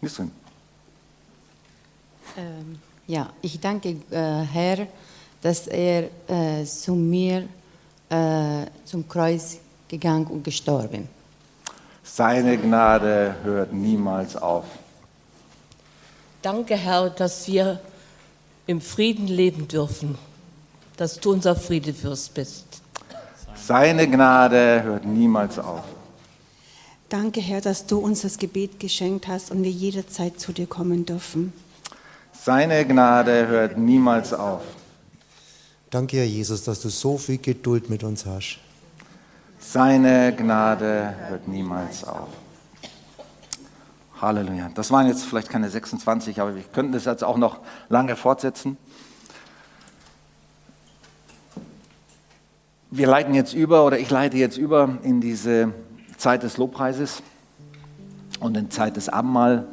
Nisrin. 0.00 0.30
Ähm, 2.36 2.78
ja, 3.06 3.30
ich 3.42 3.60
danke 3.60 3.96
äh, 4.10 4.42
Herr, 4.42 4.86
dass 5.40 5.66
er 5.66 6.10
äh, 6.28 6.64
zu 6.64 6.94
mir 6.94 7.48
äh, 8.08 8.66
zum 8.84 9.08
Kreuz 9.08 9.58
gegangen 9.88 10.26
und 10.26 10.44
gestorben. 10.44 11.08
Seine 12.02 12.58
Gnade 12.58 13.36
hört 13.42 13.72
niemals 13.72 14.36
auf. 14.36 14.64
Danke, 16.42 16.76
Herr, 16.76 17.08
dass 17.10 17.48
wir 17.48 17.80
im 18.66 18.80
Frieden 18.80 19.26
leben 19.26 19.68
dürfen, 19.68 20.18
dass 20.96 21.18
du 21.18 21.32
unser 21.32 21.56
Friedefürst 21.56 22.34
bist. 22.34 22.64
Seine 23.56 24.08
Gnade 24.08 24.82
hört 24.82 25.06
niemals 25.06 25.58
auf. 25.58 25.84
Danke, 27.08 27.40
Herr, 27.40 27.60
dass 27.60 27.86
du 27.86 27.98
uns 27.98 28.22
das 28.22 28.38
Gebet 28.38 28.80
geschenkt 28.80 29.28
hast 29.28 29.50
und 29.50 29.62
wir 29.62 29.70
jederzeit 29.70 30.38
zu 30.40 30.52
dir 30.52 30.66
kommen 30.66 31.06
dürfen. 31.06 31.52
Seine 32.32 32.86
Gnade 32.86 33.46
hört 33.46 33.78
niemals 33.78 34.34
auf. 34.34 34.62
Danke, 35.90 36.18
Herr 36.18 36.26
Jesus, 36.26 36.64
dass 36.64 36.80
du 36.80 36.88
so 36.88 37.16
viel 37.16 37.38
Geduld 37.38 37.88
mit 37.88 38.02
uns 38.02 38.26
hast. 38.26 38.58
Seine 39.66 40.32
Gnade 40.36 41.14
hört 41.28 41.48
niemals 41.48 42.04
auf. 42.04 42.28
Halleluja. 44.20 44.70
Das 44.74 44.92
waren 44.92 45.08
jetzt 45.08 45.24
vielleicht 45.24 45.48
keine 45.48 45.68
26, 45.68 46.40
aber 46.40 46.54
wir 46.54 46.62
könnten 46.62 46.92
das 46.92 47.06
jetzt 47.06 47.24
auch 47.24 47.38
noch 47.38 47.58
lange 47.88 48.14
fortsetzen. 48.14 48.76
Wir 52.90 53.08
leiten 53.08 53.34
jetzt 53.34 53.52
über, 53.52 53.84
oder 53.84 53.98
ich 53.98 54.08
leite 54.10 54.36
jetzt 54.36 54.58
über 54.58 54.98
in 55.02 55.20
diese 55.20 55.72
Zeit 56.18 56.44
des 56.44 56.56
Lobpreises 56.56 57.22
und 58.38 58.56
in 58.56 58.70
Zeit 58.70 58.96
des 58.96 59.08
Abendmahl. 59.08 59.66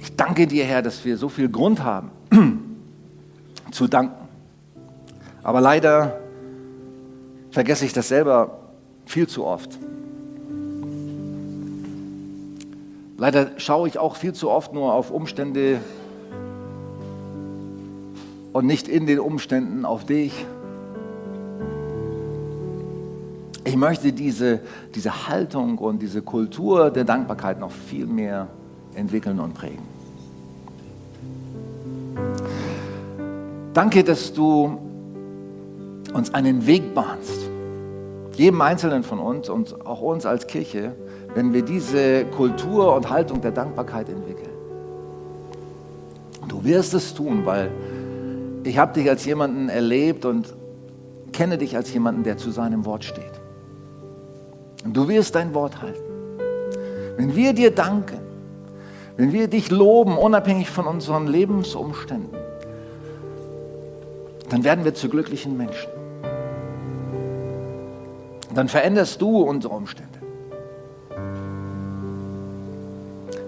Ich 0.00 0.16
danke 0.16 0.48
dir, 0.48 0.64
Herr, 0.64 0.82
dass 0.82 1.04
wir 1.04 1.16
so 1.16 1.28
viel 1.28 1.48
Grund 1.48 1.84
haben 1.84 2.10
zu 3.70 3.86
danken. 3.86 4.21
Aber 5.42 5.60
leider 5.60 6.20
vergesse 7.50 7.84
ich 7.84 7.92
das 7.92 8.08
selber 8.08 8.58
viel 9.04 9.26
zu 9.26 9.44
oft. 9.44 9.78
Leider 13.18 13.50
schaue 13.58 13.88
ich 13.88 13.98
auch 13.98 14.16
viel 14.16 14.32
zu 14.32 14.50
oft 14.50 14.72
nur 14.72 14.92
auf 14.92 15.10
Umstände 15.10 15.78
und 18.52 18.66
nicht 18.66 18.88
in 18.88 19.06
den 19.06 19.20
Umständen 19.20 19.84
auf 19.84 20.04
dich. 20.04 20.44
Ich 23.64 23.76
möchte 23.76 24.12
diese, 24.12 24.60
diese 24.94 25.28
Haltung 25.28 25.78
und 25.78 26.02
diese 26.02 26.20
Kultur 26.20 26.90
der 26.90 27.04
Dankbarkeit 27.04 27.60
noch 27.60 27.70
viel 27.70 28.06
mehr 28.06 28.48
entwickeln 28.94 29.38
und 29.38 29.54
prägen. 29.54 29.86
Danke, 33.72 34.04
dass 34.04 34.32
du 34.32 34.91
uns 36.12 36.34
einen 36.34 36.66
Weg 36.66 36.94
bahnst, 36.94 37.48
jedem 38.36 38.60
Einzelnen 38.60 39.02
von 39.02 39.18
uns 39.18 39.48
und 39.48 39.86
auch 39.86 40.00
uns 40.00 40.26
als 40.26 40.46
Kirche, 40.46 40.94
wenn 41.34 41.52
wir 41.52 41.62
diese 41.62 42.24
Kultur 42.26 42.94
und 42.94 43.10
Haltung 43.10 43.40
der 43.40 43.52
Dankbarkeit 43.52 44.08
entwickeln. 44.08 44.50
Du 46.48 46.64
wirst 46.64 46.94
es 46.94 47.14
tun, 47.14 47.46
weil 47.46 47.70
ich 48.64 48.78
habe 48.78 48.92
dich 48.92 49.08
als 49.08 49.24
jemanden 49.24 49.68
erlebt 49.68 50.24
und 50.24 50.54
kenne 51.32 51.58
dich 51.58 51.76
als 51.76 51.92
jemanden, 51.92 52.24
der 52.24 52.36
zu 52.36 52.50
seinem 52.50 52.84
Wort 52.84 53.04
steht. 53.04 53.40
Und 54.84 54.96
du 54.96 55.08
wirst 55.08 55.34
dein 55.34 55.54
Wort 55.54 55.80
halten. 55.80 56.02
Wenn 57.16 57.36
wir 57.36 57.52
dir 57.52 57.70
danken, 57.70 58.18
wenn 59.16 59.32
wir 59.32 59.48
dich 59.48 59.70
loben, 59.70 60.16
unabhängig 60.16 60.70
von 60.70 60.86
unseren 60.86 61.26
Lebensumständen, 61.26 62.36
dann 64.48 64.64
werden 64.64 64.84
wir 64.84 64.94
zu 64.94 65.08
glücklichen 65.08 65.56
Menschen. 65.56 66.01
Dann 68.54 68.68
veränderst 68.68 69.20
du 69.20 69.42
unsere 69.42 69.74
Umstände. 69.74 70.18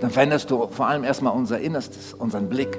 Dann 0.01 0.11
veränderst 0.11 0.51
du 0.51 0.69
vor 0.69 0.87
allem 0.87 1.05
erstmal 1.05 1.35
unser 1.35 1.59
Innerstes, 1.61 2.15
unseren 2.15 2.49
Blick. 2.49 2.79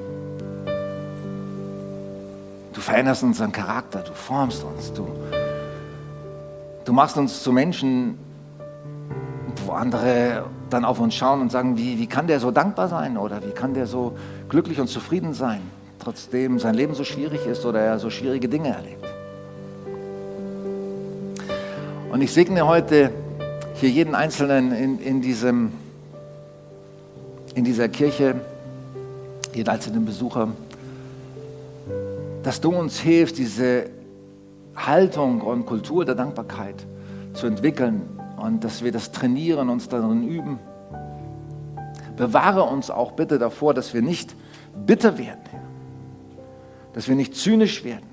Du 2.73 2.81
veränderst 2.81 3.23
unseren 3.23 3.51
Charakter, 3.51 3.99
du 3.99 4.13
formst 4.13 4.63
uns, 4.63 4.93
du, 4.93 5.07
du 6.83 6.93
machst 6.93 7.17
uns 7.17 7.41
zu 7.41 7.51
Menschen, 7.51 8.17
wo 9.65 9.71
andere 9.71 10.45
dann 10.69 10.85
auf 10.85 10.99
uns 10.99 11.15
schauen 11.15 11.41
und 11.41 11.51
sagen, 11.51 11.77
wie, 11.77 11.97
wie 11.97 12.07
kann 12.07 12.27
der 12.27 12.39
so 12.39 12.51
dankbar 12.51 12.89
sein 12.89 13.17
oder 13.17 13.41
wie 13.43 13.51
kann 13.51 13.73
der 13.73 13.87
so 13.87 14.17
glücklich 14.49 14.79
und 14.79 14.87
zufrieden 14.87 15.33
sein, 15.33 15.61
trotzdem 15.99 16.59
sein 16.59 16.75
Leben 16.75 16.93
so 16.93 17.03
schwierig 17.03 17.45
ist 17.45 17.65
oder 17.65 17.79
er 17.79 17.97
so 17.97 18.09
schwierige 18.09 18.49
Dinge 18.49 18.69
erlebt. 18.69 18.94
Und 22.15 22.21
ich 22.21 22.31
segne 22.31 22.65
heute 22.65 23.11
hier 23.73 23.89
jeden 23.89 24.15
Einzelnen 24.15 24.71
in, 24.71 24.99
in, 24.99 25.21
diesem, 25.21 25.73
in 27.55 27.65
dieser 27.65 27.89
Kirche, 27.89 28.35
jeden 29.53 29.67
einzelnen 29.67 30.05
Besucher, 30.05 30.47
dass 32.41 32.61
du 32.61 32.73
uns 32.73 32.97
hilfst, 33.01 33.37
diese 33.37 33.89
Haltung 34.77 35.41
und 35.41 35.65
Kultur 35.65 36.05
der 36.05 36.15
Dankbarkeit 36.15 36.85
zu 37.33 37.47
entwickeln 37.47 38.03
und 38.37 38.63
dass 38.63 38.81
wir 38.81 38.93
das 38.93 39.11
trainieren, 39.11 39.67
uns 39.67 39.89
darin 39.89 40.25
üben. 40.25 40.59
Bewahre 42.15 42.63
uns 42.63 42.89
auch 42.89 43.11
bitte 43.11 43.39
davor, 43.39 43.73
dass 43.73 43.93
wir 43.93 44.01
nicht 44.01 44.33
bitter 44.85 45.17
werden, 45.17 45.43
dass 46.93 47.09
wir 47.09 47.17
nicht 47.17 47.35
zynisch 47.35 47.83
werden, 47.83 48.07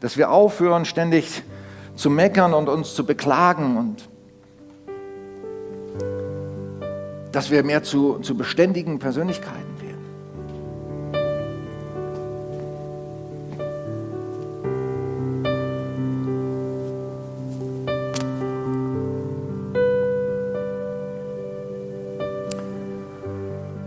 dass 0.00 0.16
wir 0.16 0.30
aufhören, 0.30 0.86
ständig 0.86 1.42
zu 1.94 2.10
meckern 2.10 2.54
und 2.54 2.68
uns 2.68 2.94
zu 2.94 3.04
beklagen 3.04 3.76
und 3.76 4.08
dass 7.32 7.50
wir 7.50 7.62
mehr 7.62 7.82
zu, 7.82 8.18
zu 8.18 8.36
beständigen 8.36 8.98
Persönlichkeiten 8.98 9.80
werden. 9.80 9.92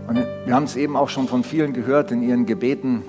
Und 0.08 0.26
wir 0.44 0.54
haben 0.54 0.64
es 0.64 0.76
eben 0.76 0.96
auch 0.96 1.08
schon 1.08 1.28
von 1.28 1.44
vielen 1.44 1.72
gehört 1.72 2.10
in 2.10 2.22
ihren 2.22 2.46
Gebeten. 2.46 3.04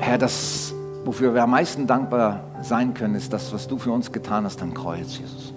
Herr, 0.00 0.18
das, 0.18 0.73
wofür 1.04 1.34
wir 1.34 1.42
am 1.42 1.50
meisten 1.50 1.86
dankbar 1.86 2.44
sein 2.62 2.94
können, 2.94 3.14
ist 3.14 3.32
das, 3.32 3.52
was 3.52 3.68
du 3.68 3.78
für 3.78 3.92
uns 3.92 4.10
getan 4.10 4.44
hast 4.44 4.62
am 4.62 4.72
Kreuz, 4.74 5.18
Jesus. 5.18 5.52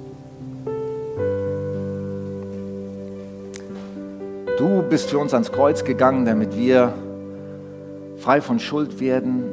Du 4.57 4.81
bist 4.81 5.09
für 5.09 5.19
uns 5.19 5.33
ans 5.33 5.51
Kreuz 5.51 5.83
gegangen, 5.83 6.25
damit 6.25 6.57
wir 6.57 6.93
frei 8.17 8.41
von 8.41 8.59
Schuld 8.59 8.99
werden, 8.99 9.43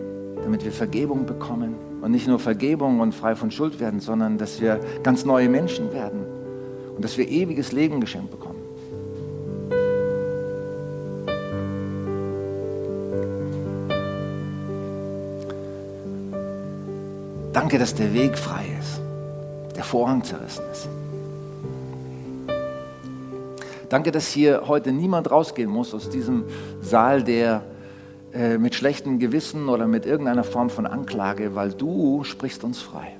damit 0.43 0.65
wir 0.65 0.73
Vergebung 0.73 1.27
bekommen. 1.27 1.75
Und 2.01 2.11
nicht 2.11 2.27
nur 2.27 2.39
Vergebung 2.39 3.01
und 3.01 3.15
frei 3.15 3.35
von 3.35 3.51
Schuld 3.51 3.81
werden, 3.81 4.01
sondern 4.01 4.37
dass 4.37 4.61
wir 4.61 4.81
ganz 5.03 5.25
neue 5.25 5.49
Menschen 5.49 5.93
werden 5.93 6.21
und 6.97 7.05
dass 7.05 7.17
wir 7.17 7.29
ewiges 7.29 7.73
Leben 7.73 8.01
geschenkt 8.01 8.31
bekommen. 8.31 8.54
Danke, 17.75 17.87
dass 17.87 17.95
der 17.97 18.15
Weg 18.15 18.39
frei 18.39 18.67
ist, 18.79 19.01
der 19.75 19.83
Vorhang 19.83 20.23
zerrissen 20.23 20.63
ist. 20.71 20.89
Danke, 23.89 24.13
dass 24.13 24.29
hier 24.29 24.69
heute 24.69 24.93
niemand 24.93 25.29
rausgehen 25.29 25.69
muss 25.69 25.93
aus 25.93 26.09
diesem 26.09 26.45
Saal, 26.81 27.25
der 27.25 27.65
äh, 28.33 28.59
mit 28.59 28.77
schlechtem 28.77 29.19
Gewissen 29.19 29.69
oder 29.69 29.89
mit 29.89 30.07
irgendeiner 30.07 30.45
Form 30.45 30.71
von 30.71 30.87
Anklage, 30.87 31.57
weil 31.57 31.73
du 31.73 32.23
sprichst 32.23 32.63
uns 32.63 32.81
frei. 32.81 33.17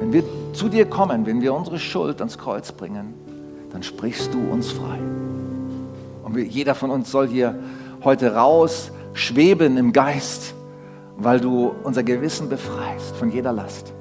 Wenn 0.00 0.14
wir 0.14 0.24
zu 0.54 0.70
dir 0.70 0.86
kommen, 0.86 1.26
wenn 1.26 1.42
wir 1.42 1.52
unsere 1.52 1.78
Schuld 1.78 2.20
ans 2.22 2.38
Kreuz 2.38 2.72
bringen, 2.72 3.12
dann 3.70 3.82
sprichst 3.82 4.32
du 4.32 4.40
uns 4.50 4.72
frei. 4.72 4.98
Und 6.22 6.38
jeder 6.38 6.74
von 6.74 6.90
uns 6.90 7.10
soll 7.10 7.28
hier 7.28 7.54
heute 8.02 8.32
raus 8.34 8.92
schweben 9.12 9.76
im 9.76 9.92
Geist 9.92 10.54
weil 11.16 11.40
du 11.40 11.74
unser 11.82 12.02
Gewissen 12.02 12.48
befreist 12.48 13.16
von 13.16 13.30
jeder 13.30 13.52
Last. 13.52 13.93